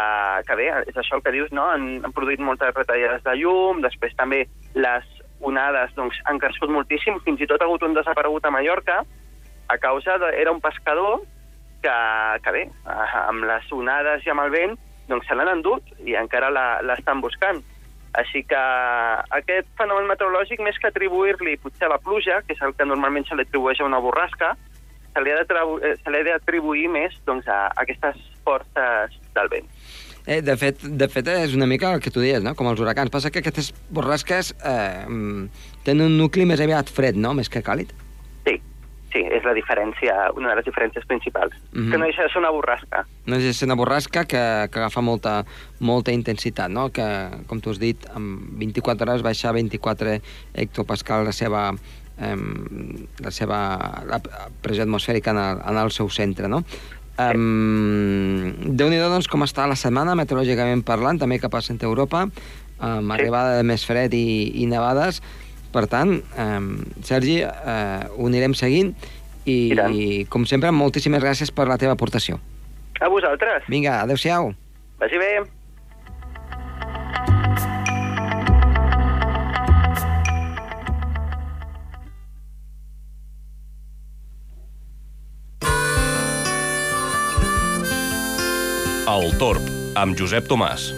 que 0.48 0.56
bé, 0.56 0.70
és 0.88 0.96
això 0.96 1.18
el 1.18 1.24
que 1.24 1.32
dius, 1.34 1.52
no? 1.52 1.66
Han, 1.72 2.00
han 2.04 2.14
produït 2.16 2.40
moltes 2.40 2.72
retallades 2.74 3.24
de 3.24 3.36
llum, 3.40 3.82
després 3.84 4.16
també 4.16 4.44
les 4.74 5.04
onades 5.44 5.92
doncs, 5.96 6.16
han 6.24 6.40
crescut 6.40 6.72
moltíssim, 6.72 7.20
fins 7.26 7.42
i 7.44 7.48
tot 7.50 7.60
ha 7.60 7.68
hagut 7.68 7.84
un 7.84 7.96
desaparegut 7.96 8.46
a 8.46 8.52
Mallorca, 8.54 9.02
a 9.68 9.78
causa 9.78 10.16
de... 10.18 10.32
Era 10.40 10.52
un 10.52 10.60
pescador 10.64 11.20
que, 11.84 11.94
que 12.44 12.54
bé, 12.56 12.64
amb 13.24 13.44
les 13.44 13.72
onades 13.76 14.24
i 14.24 14.32
amb 14.32 14.46
el 14.46 14.52
vent, 14.54 14.76
doncs 15.08 15.26
se 15.28 15.36
l'han 15.36 15.50
endut 15.56 15.82
i 16.04 16.16
encara 16.18 16.50
la- 16.50 16.82
l'estan 16.82 17.20
buscant. 17.20 17.62
Així 18.14 18.44
que 18.46 18.60
aquest 19.34 19.66
fenomen 19.76 20.06
meteorològic, 20.06 20.60
més 20.62 20.78
que 20.78 20.86
atribuir-li 20.86 21.56
potser 21.58 21.88
a 21.88 21.94
la 21.96 21.98
pluja, 21.98 22.42
que 22.46 22.54
és 22.54 22.62
el 22.62 22.74
que 22.78 22.86
normalment 22.86 23.26
se 23.26 23.34
li 23.34 23.42
atribueix 23.42 23.80
a 23.80 23.88
una 23.88 23.98
borrasca, 23.98 24.52
se 25.14 25.22
li 25.22 25.30
ha 25.30 25.42
eh, 25.42 26.24
d'atribuir 26.30 26.88
més 26.88 27.14
doncs, 27.26 27.48
a 27.48 27.72
aquestes 27.82 28.18
forces 28.46 29.18
del 29.34 29.50
vent. 29.50 29.66
Eh, 30.26 30.40
de, 30.40 30.56
fet, 30.56 30.80
de 30.80 31.08
fet, 31.12 31.26
és 31.28 31.54
una 31.54 31.66
mica 31.68 31.90
el 31.92 32.00
que 32.00 32.10
tu 32.10 32.22
dius, 32.22 32.42
no? 32.42 32.54
com 32.56 32.70
els 32.70 32.80
huracans. 32.80 33.12
Passa 33.12 33.30
que 33.30 33.42
aquestes 33.42 33.72
borrasques 33.92 34.54
eh, 34.64 35.04
mm, 35.04 35.66
tenen 35.84 36.06
un 36.06 36.16
nucli 36.16 36.46
més 36.48 36.62
aviat 36.64 36.88
fred, 36.88 37.18
no?, 37.20 37.34
més 37.36 37.50
que 37.52 37.62
càlid. 37.66 37.92
Sí, 38.46 38.56
sí, 39.14 39.22
és 39.22 39.44
la 39.46 39.54
diferència, 39.54 40.12
una 40.34 40.50
de 40.50 40.58
les 40.58 40.66
diferències 40.66 41.06
principals. 41.06 41.54
Mhm. 41.72 41.90
Que 41.92 41.98
no 41.98 42.08
deixa 42.08 42.26
de 42.26 42.32
ser 42.32 42.42
una 42.42 42.50
borrasca. 42.50 43.04
No 43.26 43.38
és 43.38 43.62
una 43.62 43.76
borrasca 43.78 44.24
que, 44.26 44.42
que 44.70 44.82
agafa 44.82 45.00
molta, 45.00 45.44
molta 45.80 46.12
intensitat, 46.12 46.68
no? 46.70 46.90
que, 46.90 47.06
com 47.46 47.62
tu 47.62 47.70
has 47.70 47.78
dit, 47.78 48.04
en 48.14 48.58
24 48.58 49.06
hores 49.06 49.22
baixa 49.22 49.48
a 49.48 49.54
24 49.56 50.18
hectopascal 50.52 51.24
la 51.24 51.32
seva, 51.32 51.70
eh, 52.18 52.36
la 53.22 53.30
seva 53.30 53.60
la 54.10 54.20
pressió 54.60 54.84
atmosfèrica 54.84 55.30
en 55.30 55.38
el, 55.38 55.62
en 55.64 55.80
el 55.86 55.94
seu 55.94 56.10
centre. 56.10 56.50
No? 56.50 56.64
Um, 57.14 58.74
Déu-n'hi-do, 58.74 59.06
doncs, 59.12 59.28
com 59.30 59.44
està 59.46 59.68
la 59.70 59.78
setmana, 59.78 60.16
meteorològicament 60.18 60.82
parlant, 60.82 61.20
també 61.22 61.38
cap 61.38 61.54
a 61.54 61.62
Centre 61.62 61.86
Europa, 61.86 62.24
amb 62.82 63.06
Sí. 63.06 63.14
arribada 63.14 63.56
de 63.58 63.62
més 63.62 63.86
fred 63.86 64.12
i, 64.14 64.50
i 64.62 64.66
nevades. 64.66 65.22
Per 65.74 65.88
tant, 65.90 66.20
um, 66.38 66.68
Sergi, 67.02 67.40
uh, 67.42 68.06
ho 68.14 68.28
anirem 68.30 68.54
seguint 68.54 68.92
i, 69.44 69.74
I 69.74 69.74
tant. 69.74 69.96
com 70.30 70.46
sempre, 70.46 70.70
moltíssimes 70.70 71.22
gràcies 71.24 71.50
per 71.50 71.66
la 71.66 71.78
teva 71.80 71.96
aportació. 71.98 72.38
A 73.02 73.10
vosaltres. 73.10 73.66
Vinga, 73.68 73.98
adeu-siau. 74.06 74.52
Vagi 75.02 75.18
bé. 75.18 75.34
El 89.14 89.34
Torb, 89.38 89.66
amb 90.00 90.16
Josep 90.18 90.46
Tomàs. 90.50 90.88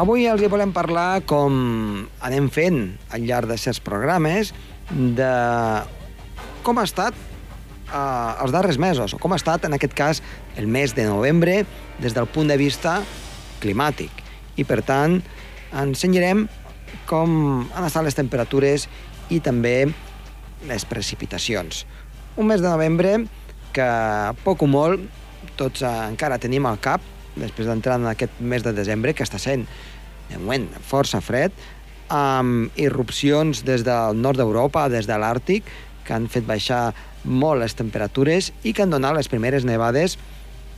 Avui 0.00 0.22
els 0.24 0.40
hi 0.40 0.48
volem 0.48 0.70
parlar, 0.72 1.20
com 1.28 1.56
anem 2.24 2.46
fent 2.48 2.76
al 3.12 3.26
llarg 3.28 3.50
de 3.50 3.56
certs 3.60 3.82
programes, 3.84 4.54
de 4.88 5.32
com 6.64 6.80
ha 6.80 6.84
estat 6.88 7.12
eh, 7.12 7.98
els 7.98 8.54
darrers 8.54 8.78
mesos, 8.80 9.12
o 9.12 9.20
com 9.20 9.34
ha 9.34 9.38
estat, 9.40 9.66
en 9.68 9.76
aquest 9.76 9.92
cas, 9.98 10.22
el 10.56 10.70
mes 10.72 10.94
de 10.96 11.04
novembre, 11.04 11.66
des 12.00 12.16
del 12.16 12.30
punt 12.32 12.48
de 12.48 12.56
vista 12.56 13.02
climàtic. 13.60 14.24
I, 14.56 14.64
per 14.64 14.80
tant, 14.88 15.18
ensenyarem 15.82 16.46
com 17.10 17.36
han 17.68 17.90
estat 17.90 18.08
les 18.08 18.16
temperatures 18.16 18.88
i 19.28 19.44
també 19.44 19.84
les 20.70 20.88
precipitacions. 20.88 21.84
Un 22.40 22.48
mes 22.48 22.64
de 22.64 22.70
novembre 22.72 23.18
que, 23.76 23.92
poc 24.48 24.64
o 24.64 24.70
molt, 24.78 25.04
tots 25.60 25.84
encara 25.84 26.40
tenim 26.40 26.64
al 26.72 26.80
cap, 26.80 27.04
després 27.36 27.68
d'entrar 27.68 27.98
en 28.00 28.08
aquest 28.10 28.40
mes 28.40 28.64
de 28.64 28.72
desembre, 28.76 29.14
que 29.14 29.26
està 29.26 29.38
sent, 29.38 29.66
de 30.30 30.38
moment, 30.38 30.66
força 30.86 31.20
fred, 31.22 31.54
amb 32.10 32.74
irrupcions 32.80 33.62
des 33.66 33.84
del 33.86 34.18
nord 34.18 34.40
d'Europa, 34.40 34.88
des 34.90 35.06
de 35.06 35.16
l'Àrtic, 35.18 35.68
que 36.04 36.16
han 36.16 36.26
fet 36.32 36.46
baixar 36.46 36.90
molt 37.24 37.60
les 37.62 37.76
temperatures 37.78 38.50
i 38.64 38.72
que 38.72 38.82
han 38.82 38.90
donat 38.90 39.14
les 39.14 39.28
primeres 39.30 39.66
nevades 39.68 40.16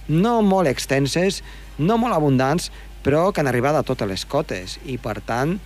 no 0.08 0.40
molt 0.42 0.68
extenses, 0.68 1.40
no 1.78 1.96
molt 1.96 2.16
abundants, 2.16 2.70
però 3.02 3.30
que 3.32 3.40
han 3.40 3.50
arribat 3.50 3.78
a 3.78 3.86
totes 3.86 4.08
les 4.08 4.24
cotes 4.26 4.78
i, 4.84 4.98
per 4.98 5.20
tant, 5.26 5.56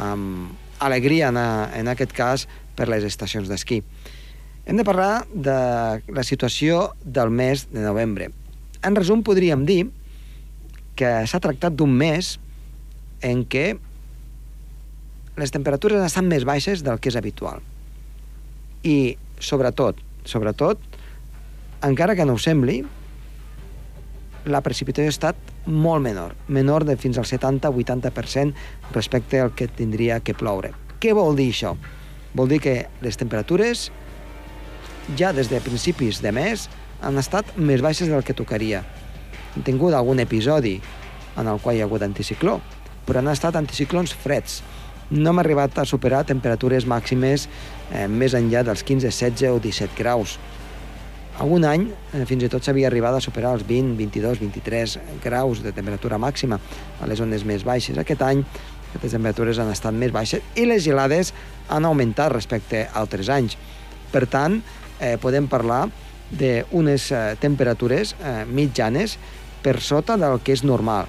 amb 0.00 0.56
alegria 0.80 1.28
en, 1.28 1.36
a, 1.36 1.68
en 1.76 1.90
aquest 1.90 2.14
cas 2.16 2.46
per 2.76 2.88
les 2.88 3.04
estacions 3.04 3.50
d'esquí. 3.50 3.82
Hem 4.64 4.78
de 4.78 4.86
parlar 4.86 5.26
de 5.32 5.56
la 6.08 6.24
situació 6.24 6.90
del 7.04 7.32
mes 7.34 7.66
de 7.72 7.82
novembre. 7.84 8.30
En 8.86 8.96
resum, 8.96 9.24
podríem 9.26 9.66
dir 9.68 9.82
que 11.00 11.10
s'ha 11.24 11.40
tractat 11.40 11.72
d'un 11.72 11.92
mes 11.96 12.34
en 13.24 13.44
què 13.48 13.72
les 15.40 15.52
temperatures 15.54 16.04
estan 16.04 16.28
més 16.28 16.44
baixes 16.44 16.84
del 16.84 17.00
que 17.00 17.08
és 17.08 17.16
habitual. 17.16 17.62
I, 18.84 19.16
sobretot, 19.40 19.96
sobretot, 20.28 20.80
encara 21.86 22.16
que 22.16 22.26
no 22.28 22.36
ho 22.36 22.42
sembli, 22.42 22.82
la 24.44 24.60
precipitació 24.64 25.08
ha 25.08 25.16
estat 25.16 25.50
molt 25.66 26.04
menor, 26.04 26.36
menor 26.48 26.84
de 26.88 26.96
fins 27.00 27.18
al 27.20 27.28
70-80% 27.28 28.92
respecte 28.92 29.40
al 29.40 29.54
que 29.56 29.68
tindria 29.68 30.20
que 30.20 30.36
ploure. 30.36 30.72
Què 31.00 31.16
vol 31.16 31.36
dir 31.36 31.50
això? 31.52 31.74
Vol 32.36 32.52
dir 32.52 32.60
que 32.64 32.76
les 33.00 33.16
temperatures 33.20 33.88
ja 35.16 35.32
des 35.36 35.48
de 35.50 35.60
principis 35.64 36.20
de 36.24 36.32
mes 36.32 36.68
han 37.00 37.16
estat 37.20 37.56
més 37.56 37.80
baixes 37.84 38.12
del 38.12 38.24
que 38.24 38.36
tocaria. 38.36 38.84
Hem 39.54 39.64
tingut 39.66 39.94
algun 39.94 40.20
episodi 40.22 40.76
en 41.38 41.48
el 41.50 41.58
qual 41.62 41.76
hi 41.76 41.82
ha 41.82 41.88
hagut 41.88 42.04
anticicló, 42.06 42.58
però 43.06 43.20
han 43.20 43.32
estat 43.32 43.56
anticiclons 43.58 44.14
freds. 44.14 44.60
No 45.10 45.32
hem 45.32 45.42
arribat 45.42 45.78
a 45.78 45.86
superar 45.88 46.22
temperatures 46.26 46.86
màximes 46.86 47.48
eh, 47.90 48.06
més 48.06 48.36
enllà 48.38 48.62
dels 48.66 48.84
15, 48.86 49.10
16 49.10 49.50
o 49.50 49.58
17 49.62 49.98
graus. 49.98 50.36
Algun 51.40 51.64
any 51.64 51.88
eh, 51.88 52.26
fins 52.28 52.44
i 52.46 52.50
tot 52.52 52.66
s'havia 52.66 52.90
arribat 52.90 53.16
a 53.16 53.24
superar 53.24 53.56
els 53.56 53.64
20, 53.66 53.96
22, 53.98 54.42
23 54.44 54.98
graus 55.24 55.64
de 55.64 55.72
temperatura 55.74 56.20
màxima 56.20 56.60
a 57.00 57.08
les 57.10 57.18
zones 57.18 57.46
més 57.48 57.64
baixes. 57.66 57.98
Aquest 57.98 58.22
any 58.22 58.44
aquestes 58.90 59.14
temperatures 59.14 59.58
han 59.62 59.70
estat 59.70 59.94
més 59.94 60.12
baixes 60.14 60.42
i 60.58 60.66
les 60.66 60.82
gelades 60.82 61.32
han 61.70 61.86
augmentat 61.86 62.32
respecte 62.34 62.84
a 62.86 63.02
altres 63.02 63.30
anys. 63.30 63.56
Per 64.10 64.26
tant, 64.26 64.58
eh, 64.98 65.16
podem 65.22 65.46
parlar 65.50 65.84
d'unes 66.30 67.10
eh, 67.10 67.20
temperatures 67.42 68.14
eh, 68.18 68.44
mitjanes 68.46 69.16
per 69.62 69.80
sota 69.84 70.16
del 70.20 70.40
que 70.44 70.54
és 70.56 70.64
normal. 70.64 71.08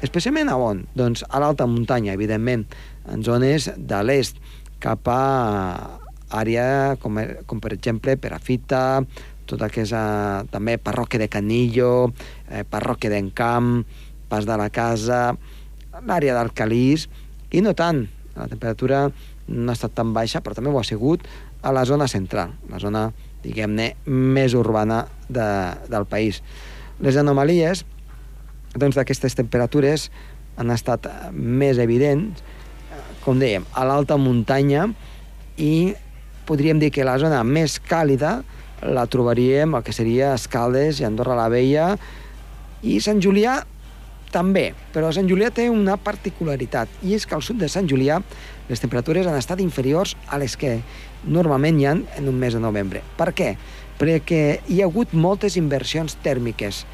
Especialment 0.00 0.48
a 0.48 0.56
on? 0.56 0.84
Doncs 0.96 1.24
a 1.28 1.40
l'alta 1.42 1.66
muntanya, 1.68 2.14
evidentment, 2.16 2.64
en 3.10 3.24
zones 3.24 3.68
de 3.76 4.02
l'est, 4.04 4.38
cap 4.80 5.08
a 5.12 5.98
àrea 6.30 6.96
com, 7.02 7.18
com 7.46 7.60
per 7.60 7.74
exemple 7.74 8.16
Perafita, 8.16 9.02
tota 9.50 9.66
eh, 9.66 10.46
també 10.50 10.78
Parroque 10.78 11.18
de 11.18 11.28
Canillo, 11.28 12.12
eh, 12.48 12.64
Parroque 12.64 13.10
d'Encamp, 13.10 13.84
Pas 14.28 14.46
de 14.46 14.56
la 14.56 14.70
Casa, 14.70 15.34
l'àrea 16.06 16.34
d'Alcalís, 16.34 17.08
i 17.50 17.60
no 17.60 17.74
tant. 17.74 18.06
La 18.36 18.46
temperatura 18.46 19.08
no 19.48 19.72
ha 19.72 19.74
estat 19.74 19.96
tan 19.98 20.14
baixa, 20.14 20.40
però 20.40 20.54
també 20.54 20.70
ho 20.70 20.78
ha 20.78 20.86
sigut 20.86 21.26
a 21.62 21.72
la 21.74 21.84
zona 21.84 22.06
central, 22.08 22.54
la 22.70 22.78
zona, 22.78 23.08
diguem-ne, 23.42 23.96
més 24.06 24.54
urbana 24.54 25.02
de, 25.28 25.48
del 25.90 26.06
país. 26.06 26.40
Les 27.00 27.16
anomalies 27.16 27.84
doncs, 28.76 28.94
d'aquestes 28.98 29.34
temperatures 29.38 30.10
han 30.60 30.70
estat 30.74 31.08
més 31.32 31.78
evidents, 31.80 32.42
eh, 32.92 33.02
com 33.24 33.40
dèiem, 33.40 33.64
a 33.72 33.84
l'alta 33.88 34.18
muntanya 34.20 34.88
i 35.56 35.94
podríem 36.46 36.78
dir 36.78 36.90
que 36.90 37.06
la 37.06 37.18
zona 37.18 37.42
més 37.44 37.78
càlida 37.80 38.40
la 38.82 39.06
trobaríem 39.06 39.74
el 39.76 39.84
que 39.84 39.92
seria 39.92 40.34
Escaldes 40.34 41.00
i 41.00 41.06
Andorra 41.08 41.36
la 41.36 41.50
Vella 41.52 41.92
i 42.82 43.00
Sant 43.00 43.20
Julià 43.20 43.60
també, 44.30 44.70
però 44.94 45.10
Sant 45.12 45.28
Julià 45.28 45.50
té 45.50 45.66
una 45.70 45.96
particularitat 45.98 46.88
i 47.02 47.16
és 47.16 47.26
que 47.26 47.34
al 47.34 47.42
sud 47.42 47.58
de 47.60 47.68
Sant 47.68 47.88
Julià 47.90 48.20
les 48.70 48.80
temperatures 48.80 49.26
han 49.26 49.36
estat 49.36 49.60
inferiors 49.60 50.14
a 50.28 50.38
les 50.38 50.54
que 50.56 50.78
normalment 51.26 51.80
hi 51.80 51.86
ha 51.86 51.96
en 51.98 52.28
un 52.30 52.38
mes 52.38 52.54
de 52.54 52.62
novembre. 52.62 53.02
Per 53.18 53.32
què? 53.36 53.56
Hi 54.00 54.80
ha 54.80 54.86
hagut 54.88 55.12
moltes 55.12 55.58
inversions 55.60 56.16
tèrmiques 56.24 56.84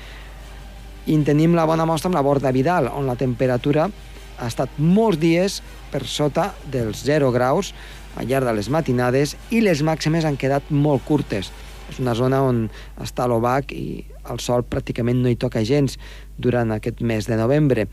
i 1.07 1.15
en 1.15 1.23
tenim 1.23 1.55
la 1.55 1.67
bona 1.69 1.87
mostra 1.87 2.11
amb 2.11 2.19
la 2.19 2.25
Borda 2.27 2.51
Vidal, 2.51 2.89
on 2.91 3.07
la 3.07 3.15
temperatura 3.15 3.87
ha 3.87 4.49
estat 4.51 4.75
molts 4.83 5.21
dies 5.23 5.61
per 5.93 6.03
sota 6.11 6.49
dels 6.67 7.05
0 7.07 7.31
graus 7.31 7.73
al 8.19 8.27
llarg 8.27 8.49
de 8.49 8.55
les 8.57 8.69
matinades 8.73 9.37
i 9.55 9.63
les 9.63 9.85
màximes 9.87 10.27
han 10.27 10.39
quedat 10.41 10.67
molt 10.71 11.05
curtes. 11.07 11.53
És 11.87 12.01
una 12.03 12.17
zona 12.19 12.43
on 12.43 12.65
està 13.03 13.29
l'obac 13.31 13.71
i 13.71 14.03
el 14.33 14.43
sol 14.43 14.67
pràcticament 14.67 15.23
no 15.23 15.31
hi 15.31 15.39
toca 15.39 15.63
gens 15.63 15.95
durant 16.37 16.75
aquest 16.75 17.01
mes 17.07 17.29
de 17.31 17.39
novembre. 17.39 17.87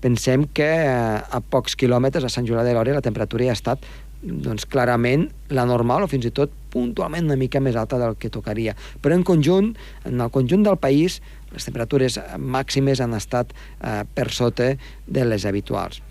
Pensem 0.00 0.46
que 0.56 0.64
eh, 0.64 0.88
a 1.20 1.40
pocs 1.44 1.76
quilòmetres 1.76 2.24
a 2.24 2.32
Sant 2.32 2.48
Julià 2.48 2.64
de 2.64 2.72
Lòria 2.76 2.96
la 2.96 3.04
temperatura 3.04 3.44
ja 3.44 3.52
ha 3.52 3.58
estat 3.58 3.84
doncs, 4.22 4.66
clarament 4.66 5.28
la 5.52 5.66
normal 5.68 6.06
o 6.06 6.10
fins 6.10 6.26
i 6.28 6.32
tot 6.34 6.52
puntualment 6.72 7.28
una 7.28 7.38
mica 7.38 7.60
més 7.62 7.76
alta 7.76 7.98
del 8.00 8.16
que 8.20 8.30
tocaria. 8.32 8.74
Però 9.02 9.14
en 9.16 9.24
conjunt, 9.26 9.72
en 10.08 10.20
el 10.20 10.32
conjunt 10.34 10.64
del 10.66 10.78
país, 10.80 11.20
les 11.52 11.68
temperatures 11.68 12.18
màximes 12.38 13.00
han 13.00 13.14
estat 13.16 13.52
eh, 13.52 14.02
per 14.14 14.30
sota 14.34 14.72
de 15.06 15.24
les 15.24 15.46
habituals. 15.46 16.02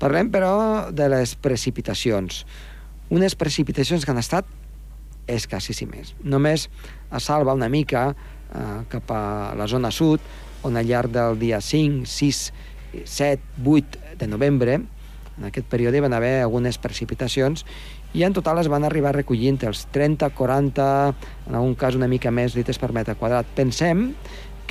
Parlem, 0.00 0.30
però, 0.34 0.90
de 0.90 1.08
les 1.08 1.36
precipitacions. 1.40 2.42
Unes 3.14 3.36
precipitacions 3.38 4.04
que 4.04 4.12
han 4.12 4.20
estat 4.20 4.48
escassíssimes. 5.30 6.14
Només 6.20 6.68
a 7.10 7.20
salva 7.22 7.54
una 7.56 7.70
mica 7.72 8.10
eh, 8.12 8.80
cap 8.90 9.12
a 9.14 9.54
la 9.56 9.68
zona 9.70 9.92
sud, 9.94 10.20
on 10.64 10.76
al 10.80 10.88
llarg 10.88 11.12
del 11.12 11.38
dia 11.38 11.60
5, 11.60 12.08
6, 12.08 12.42
7, 13.04 13.42
8 13.64 14.16
de 14.18 14.28
novembre, 14.28 14.80
en 15.38 15.48
aquest 15.48 15.66
període 15.70 16.00
van 16.04 16.14
haver 16.14 16.42
algunes 16.42 16.78
precipitacions 16.78 17.64
i 18.14 18.22
en 18.22 18.34
total 18.36 18.60
es 18.62 18.70
van 18.70 18.86
arribar 18.86 19.14
recollint 19.16 19.58
els 19.66 19.86
30, 19.94 20.30
40, 20.36 20.88
en 21.48 21.54
algun 21.58 21.74
cas 21.74 21.98
una 21.98 22.08
mica 22.10 22.30
més 22.30 22.54
litres 22.54 22.78
per 22.78 22.92
metre 22.94 23.16
quadrat. 23.18 23.48
Pensem 23.56 24.12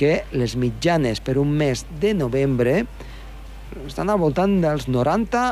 que 0.00 0.24
les 0.32 0.56
mitjanes 0.56 1.20
per 1.20 1.36
un 1.38 1.52
mes 1.54 1.84
de 2.00 2.14
novembre 2.16 2.82
estan 3.86 4.10
al 4.10 4.20
voltant 4.22 4.60
dels 4.62 4.88
90 4.88 5.44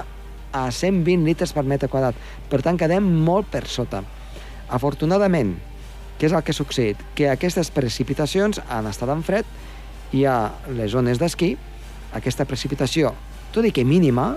a 0.52 0.64
120 0.70 1.26
litres 1.26 1.52
per 1.52 1.64
metre 1.64 1.90
quadrat. 1.92 2.16
Per 2.48 2.60
tant, 2.64 2.78
quedem 2.80 3.04
molt 3.24 3.48
per 3.52 3.64
sota. 3.68 4.02
Afortunadament, 4.72 5.54
què 6.18 6.28
és 6.28 6.34
el 6.36 6.44
que 6.44 6.52
ha 6.52 6.56
succeït? 6.56 7.00
Que 7.16 7.30
aquestes 7.32 7.72
precipitacions 7.74 8.60
han 8.68 8.88
estat 8.88 9.10
en 9.12 9.24
fred 9.26 9.48
i 10.12 10.24
a 10.28 10.52
les 10.76 10.92
zones 10.92 11.20
d'esquí 11.20 11.54
aquesta 12.16 12.44
precipitació, 12.48 13.14
tot 13.52 13.64
i 13.64 13.72
que 13.72 13.84
mínima, 13.88 14.36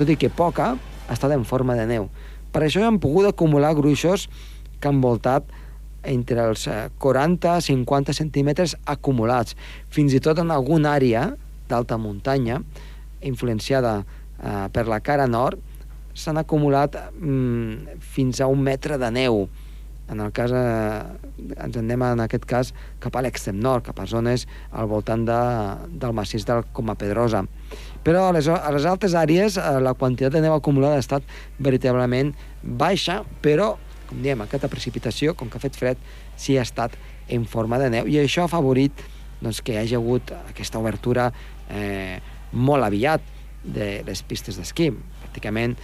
tot 0.00 0.08
i 0.08 0.16
que 0.16 0.32
poca, 0.32 0.72
ha 0.80 1.12
estat 1.12 1.34
en 1.36 1.44
forma 1.44 1.76
de 1.76 1.84
neu. 1.84 2.08
Per 2.50 2.64
això 2.64 2.82
han 2.86 2.98
pogut 3.02 3.28
acumular 3.28 3.74
gruixos 3.76 4.28
que 4.80 4.88
han 4.88 5.02
voltat 5.04 5.44
entre 6.08 6.46
els 6.48 6.64
40-50 7.02 8.14
centímetres 8.16 8.76
acumulats. 8.88 9.56
Fins 9.92 10.16
i 10.16 10.22
tot 10.24 10.40
en 10.40 10.50
alguna 10.54 10.94
àrea 10.96 11.26
d'alta 11.68 11.98
muntanya, 12.00 12.62
influenciada 13.20 14.00
eh, 14.00 14.66
per 14.72 14.86
la 14.88 15.02
cara 15.04 15.28
nord, 15.28 15.60
s'han 16.16 16.40
acumulat 16.40 16.96
mm, 17.12 18.00
fins 18.00 18.40
a 18.40 18.48
un 18.50 18.64
metre 18.64 18.96
de 18.98 19.10
neu. 19.12 19.44
En 20.10 20.20
el 20.20 20.32
cas, 20.34 20.50
eh, 20.50 21.54
ens 21.54 21.76
anem 21.78 22.02
en 22.02 22.22
aquest 22.24 22.46
cas 22.50 22.72
cap 23.02 23.14
a 23.14 23.22
l'extrem 23.22 23.60
nord, 23.62 23.84
cap 23.86 24.00
a 24.02 24.06
zones 24.10 24.46
al 24.72 24.88
voltant 24.90 25.22
de, 25.28 25.38
del 26.02 26.14
massís 26.16 26.46
del 26.48 26.64
Coma 26.74 26.96
Pedrosa. 26.98 27.44
Però 28.02 28.26
a 28.28 28.32
les, 28.34 28.48
a 28.50 28.72
les 28.74 28.88
altres 28.90 29.14
àrees 29.14 29.58
eh, 29.60 29.68
la 29.82 29.94
quantitat 29.94 30.34
de 30.34 30.42
neu 30.42 30.56
acumulada 30.56 30.98
ha 30.98 31.04
estat 31.04 31.26
veritablement 31.58 32.34
baixa, 32.62 33.20
però, 33.44 33.76
com 34.10 34.24
diem, 34.24 34.42
aquesta 34.42 34.70
precipitació, 34.72 35.36
com 35.38 35.48
que 35.50 35.60
ha 35.60 35.62
fet 35.62 35.78
fred, 35.78 36.02
sí 36.40 36.58
ha 36.58 36.66
estat 36.66 36.98
en 37.30 37.46
forma 37.46 37.78
de 37.78 37.92
neu, 37.94 38.10
i 38.10 38.18
això 38.18 38.44
ha 38.44 38.50
favorit 38.50 39.06
doncs, 39.40 39.62
que 39.62 39.76
hi 39.76 39.80
hagi 39.84 39.96
hagut 39.96 40.34
aquesta 40.42 40.80
obertura 40.82 41.30
eh, 41.70 42.18
molt 42.52 42.84
aviat 42.84 43.22
de 43.62 44.00
les 44.06 44.22
pistes 44.26 44.58
d'esquí. 44.58 44.90
Pràcticament 45.22 45.76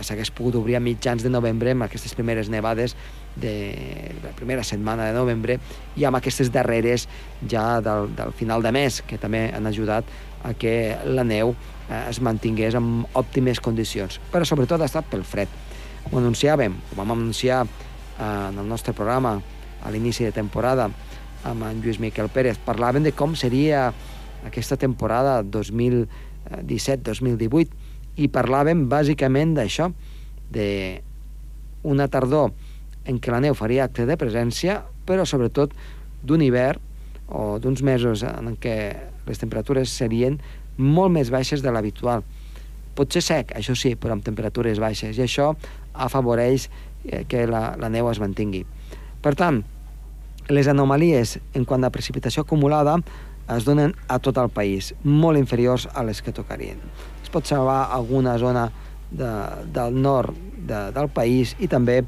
s'hagués 0.00 0.30
pogut 0.32 0.54
obrir 0.56 0.76
a 0.76 0.80
mitjans 0.80 1.22
de 1.22 1.30
novembre 1.30 1.70
amb 1.74 1.84
aquestes 1.86 2.14
primeres 2.16 2.48
nevades 2.48 2.96
de 3.36 4.12
la 4.22 4.30
primera 4.36 4.64
setmana 4.64 5.04
de 5.08 5.14
novembre 5.16 5.58
i 5.96 6.04
amb 6.08 6.16
aquestes 6.18 6.50
darreres 6.52 7.08
ja 7.48 7.80
del, 7.84 8.16
del 8.16 8.32
final 8.36 8.62
de 8.64 8.72
mes, 8.72 9.02
que 9.06 9.18
també 9.20 9.50
han 9.52 9.66
ajudat 9.68 10.04
a 10.42 10.54
que 10.58 10.96
la 11.06 11.24
neu 11.24 11.54
eh, 11.54 12.08
es 12.08 12.20
mantingués 12.20 12.74
en 12.78 13.06
òptimes 13.18 13.60
condicions. 13.60 14.20
Però 14.32 14.44
sobretot 14.48 14.80
ha 14.80 14.90
estat 14.90 15.04
pel 15.10 15.24
fred. 15.24 15.48
Ho 16.10 16.18
anunciàvem, 16.18 16.72
ho 16.72 16.94
vam 16.98 17.10
anunciar 17.14 17.66
eh, 17.66 17.70
en 18.24 18.58
el 18.58 18.68
nostre 18.68 18.92
programa 18.96 19.40
a 19.82 19.90
l'inici 19.90 20.24
de 20.24 20.32
temporada 20.32 20.90
amb 21.44 21.62
en 21.66 21.82
Lluís 21.82 22.00
Miquel 22.00 22.28
Pérez. 22.30 22.58
Parlaven 22.62 23.02
de 23.02 23.12
com 23.12 23.34
seria 23.36 23.92
aquesta 24.46 24.76
temporada 24.76 25.42
2017-2018 25.42 27.81
i 28.16 28.28
parlàvem 28.28 28.86
bàsicament 28.90 29.54
d'això, 29.56 29.90
de 30.52 31.00
una 31.82 32.08
tardor 32.12 32.52
en 33.08 33.18
què 33.18 33.32
la 33.32 33.40
neu 33.42 33.56
faria 33.58 33.86
acte 33.88 34.06
de 34.06 34.18
presència, 34.20 34.82
però 35.06 35.24
sobretot 35.26 35.72
d'un 36.22 36.42
hivern 36.44 36.80
o 37.32 37.58
d'uns 37.58 37.82
mesos 37.82 38.22
en 38.26 38.54
què 38.60 38.76
les 39.26 39.40
temperatures 39.40 39.90
serien 39.90 40.38
molt 40.76 41.12
més 41.14 41.30
baixes 41.32 41.62
de 41.62 41.72
l'habitual. 41.72 42.22
Pot 42.94 43.14
ser 43.14 43.22
sec, 43.24 43.54
això 43.56 43.74
sí, 43.78 43.94
però 43.96 44.16
amb 44.16 44.24
temperatures 44.24 44.80
baixes, 44.82 45.16
i 45.16 45.24
això 45.24 45.52
afavoreix 45.92 46.68
eh, 46.68 47.24
que 47.28 47.46
la, 47.48 47.72
la 47.80 47.88
neu 47.92 48.10
es 48.10 48.20
mantingui. 48.20 48.66
Per 49.24 49.34
tant, 49.38 49.62
les 50.52 50.68
anomalies 50.68 51.38
en 51.56 51.64
quant 51.64 51.84
a 51.86 51.92
precipitació 51.94 52.44
acumulada 52.44 52.98
es 53.52 53.64
donen 53.64 53.96
a 54.08 54.18
tot 54.22 54.38
el 54.42 54.52
país, 54.52 54.92
molt 55.02 55.40
inferiors 55.40 55.88
a 55.94 56.04
les 56.06 56.22
que 56.22 56.34
tocarien. 56.36 56.80
Pot 57.32 57.48
salvar 57.48 57.86
alguna 57.90 58.36
zona 58.38 58.66
de, 59.10 59.30
del 59.72 59.96
nord 60.02 60.36
de, 60.56 60.90
del 60.92 61.08
país 61.12 61.56
i 61.60 61.68
també 61.68 62.02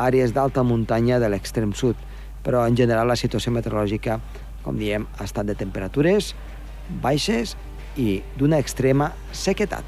àrees 0.00 0.32
d'alta 0.34 0.64
muntanya 0.66 1.20
de 1.22 1.28
l'extrem 1.30 1.74
sud, 1.76 1.98
però 2.44 2.64
en 2.66 2.76
general 2.76 3.08
la 3.08 3.18
situació 3.18 3.52
meteorològica, 3.54 4.18
com 4.64 4.80
diem, 4.80 5.06
ha 5.18 5.28
estat 5.28 5.46
de 5.48 5.56
temperatures 5.58 6.32
baixes 7.04 7.54
i 7.96 8.22
d'una 8.38 8.58
extrema 8.60 9.12
sequetat. 9.32 9.84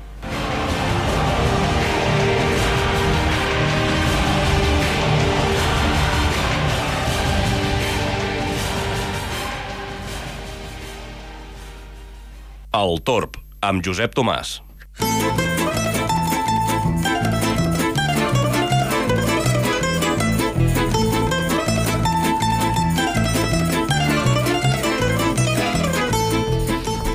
El 12.76 12.98
Torb, 13.00 13.38
amb 13.64 13.80
Josep 13.80 14.12
Tomàs. 14.12 14.65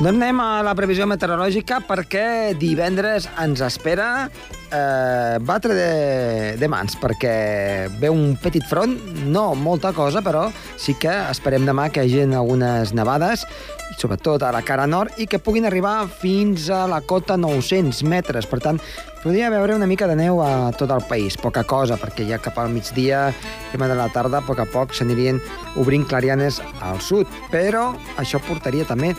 Doncs 0.01 0.17
anem 0.17 0.39
a 0.41 0.63
la 0.65 0.71
previsió 0.73 1.05
meteorològica 1.05 1.77
perquè 1.85 2.55
divendres 2.57 3.27
ens 3.43 3.59
espera 3.61 4.07
eh, 4.25 5.35
batre 5.45 5.75
de, 5.77 5.91
de 6.57 6.69
mans, 6.73 6.95
perquè 6.97 7.33
ve 8.01 8.09
un 8.09 8.31
petit 8.41 8.65
front, 8.65 8.95
no 9.29 9.51
molta 9.53 9.91
cosa, 9.93 10.23
però 10.25 10.47
sí 10.81 10.95
que 10.97 11.13
esperem 11.29 11.67
demà 11.69 11.91
que 11.93 12.01
hi 12.01 12.15
hagi 12.17 12.33
algunes 12.33 12.95
nevades, 12.97 13.43
sobretot 14.01 14.41
a 14.41 14.49
la 14.55 14.63
cara 14.65 14.87
nord, 14.89 15.21
i 15.21 15.27
que 15.29 15.37
puguin 15.37 15.69
arribar 15.69 16.07
fins 16.09 16.71
a 16.73 16.87
la 16.89 17.03
cota 17.05 17.37
900 17.37 18.01
metres. 18.09 18.49
Per 18.49 18.57
tant, 18.65 18.81
podria 19.21 19.53
veure 19.53 19.77
una 19.77 19.85
mica 19.85 20.09
de 20.09 20.17
neu 20.17 20.41
a 20.41 20.71
tot 20.81 20.89
el 20.89 21.05
país. 21.05 21.37
Poca 21.37 21.61
cosa, 21.61 21.99
perquè 22.01 22.25
ja 22.25 22.41
cap 22.41 22.57
al 22.57 22.73
migdia, 22.73 23.27
tema 23.69 23.85
de 23.85 24.01
la 24.01 24.09
tarda, 24.09 24.41
a 24.41 24.49
poc 24.49 24.65
a 24.65 24.65
poc 24.65 24.97
s'anirien 24.97 25.37
obrint 25.77 26.09
clarianes 26.09 26.57
al 26.81 27.05
sud. 27.05 27.29
Però 27.53 27.91
això 28.17 28.41
portaria 28.49 28.89
també 28.89 29.13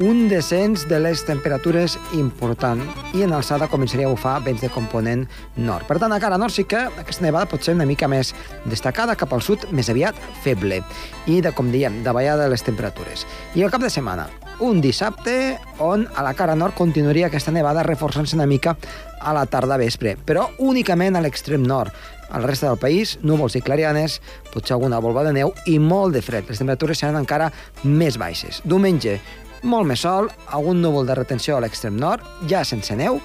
un 0.00 0.30
descens 0.30 0.86
de 0.88 0.96
les 0.98 1.20
temperatures 1.28 1.98
important 2.16 2.80
i 3.12 3.20
en 3.20 3.34
alçada 3.36 3.68
començaria 3.68 4.06
a 4.08 4.12
bufar 4.14 4.38
vents 4.46 4.62
de 4.64 4.70
component 4.72 5.26
nord. 5.60 5.84
Per 5.84 5.98
tant, 6.00 6.14
a 6.16 6.20
cara 6.22 6.38
nord 6.40 6.54
sí 6.54 6.64
que 6.64 6.86
aquesta 7.02 7.26
nevada 7.26 7.50
pot 7.50 7.60
ser 7.60 7.74
una 7.76 7.84
mica 7.84 8.08
més 8.08 8.32
destacada, 8.64 9.16
cap 9.20 9.34
al 9.36 9.44
sud 9.44 9.66
més 9.76 9.90
aviat 9.92 10.16
feble 10.40 10.80
i, 11.28 11.42
de 11.44 11.52
com 11.52 11.68
diem, 11.68 11.98
de 12.02 12.14
ballada 12.16 12.46
de 12.46 12.54
les 12.54 12.64
temperatures. 12.64 13.26
I 13.54 13.66
el 13.66 13.72
cap 13.74 13.84
de 13.84 13.90
setmana, 13.92 14.30
un 14.64 14.80
dissabte 14.80 15.58
on 15.84 16.06
a 16.16 16.24
la 16.24 16.32
cara 16.38 16.56
nord 16.56 16.78
continuaria 16.80 17.28
aquesta 17.28 17.52
nevada 17.52 17.84
reforçant-se 17.84 18.38
una 18.40 18.48
mica 18.48 18.78
a 19.20 19.36
la 19.36 19.44
tarda 19.44 19.76
vespre, 19.76 20.16
però 20.16 20.48
únicament 20.64 21.20
a 21.20 21.20
l'extrem 21.20 21.60
nord. 21.60 21.92
Al 22.30 22.46
reste 22.46 22.64
del 22.64 22.78
país, 22.78 23.18
núvols 23.26 23.56
i 23.58 23.60
clarianes, 23.60 24.20
potser 24.54 24.78
alguna 24.78 25.00
volva 25.02 25.26
de 25.26 25.34
neu 25.34 25.52
i 25.66 25.76
molt 25.82 26.14
de 26.14 26.22
fred. 26.22 26.48
Les 26.48 26.62
temperatures 26.62 27.02
seran 27.02 27.18
encara 27.18 27.50
més 27.82 28.16
baixes. 28.22 28.62
Diumenge, 28.64 29.18
molt 29.62 29.88
més 29.88 30.02
sol, 30.04 30.30
algun 30.48 30.80
núvol 30.82 31.08
de 31.08 31.16
retenció 31.18 31.56
a 31.56 31.62
l'extrem 31.64 31.96
nord, 31.98 32.24
ja 32.48 32.64
sense 32.64 32.96
neu, 32.96 33.20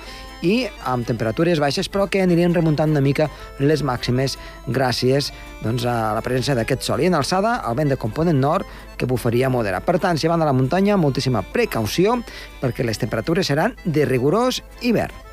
i 0.46 0.66
amb 0.86 1.08
temperatures 1.08 1.60
baixes, 1.64 1.90
però 1.90 2.06
que 2.12 2.22
anirien 2.22 2.54
remuntant 2.54 2.92
una 2.94 3.04
mica 3.04 3.30
les 3.60 3.84
màximes 3.86 4.38
gràcies 4.68 5.32
doncs, 5.64 5.88
a 5.90 6.14
la 6.16 6.24
presència 6.26 6.58
d'aquest 6.58 6.86
sol. 6.86 7.02
I 7.02 7.10
en 7.10 7.18
alçada, 7.18 7.58
el 7.66 7.78
vent 7.80 7.94
de 7.94 8.00
component 8.02 8.40
nord, 8.40 8.68
que 8.98 9.10
bufaria 9.10 9.50
moderat. 9.50 9.86
Per 9.88 9.98
tant, 10.00 10.20
si 10.20 10.32
van 10.32 10.44
a 10.44 10.50
la 10.50 10.56
muntanya, 10.56 11.00
moltíssima 11.02 11.44
precaució, 11.56 12.20
perquè 12.62 12.86
les 12.86 13.02
temperatures 13.02 13.48
seran 13.48 13.78
de 13.86 14.06
rigorós 14.06 14.62
hivern. 14.82 15.25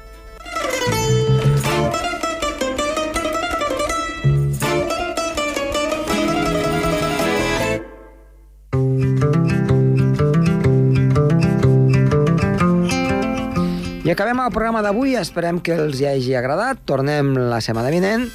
Acabem 14.12 14.42
el 14.44 14.50
programa 14.52 14.82
d'avui, 14.84 15.14
esperem 15.16 15.56
que 15.64 15.72
els 15.72 16.02
hi 16.02 16.04
hagi 16.10 16.34
agradat. 16.36 16.82
Tornem 16.84 17.32
la 17.48 17.62
setmana 17.64 17.88
vinent. 17.94 18.26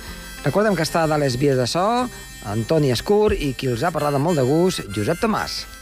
Recordem 0.42 0.74
que 0.74 0.82
està 0.82 1.06
de 1.06 1.22
les 1.22 1.38
vies 1.38 1.60
de 1.60 1.70
so 1.70 1.86
Antoni 2.50 2.90
Escur 2.96 3.36
i 3.38 3.54
qui 3.54 3.70
els 3.70 3.86
ha 3.86 3.94
parlat 3.94 4.18
amb 4.18 4.26
molt 4.26 4.42
de 4.42 4.48
gust, 4.48 4.88
Josep 4.96 5.22
Tomàs. 5.22 5.77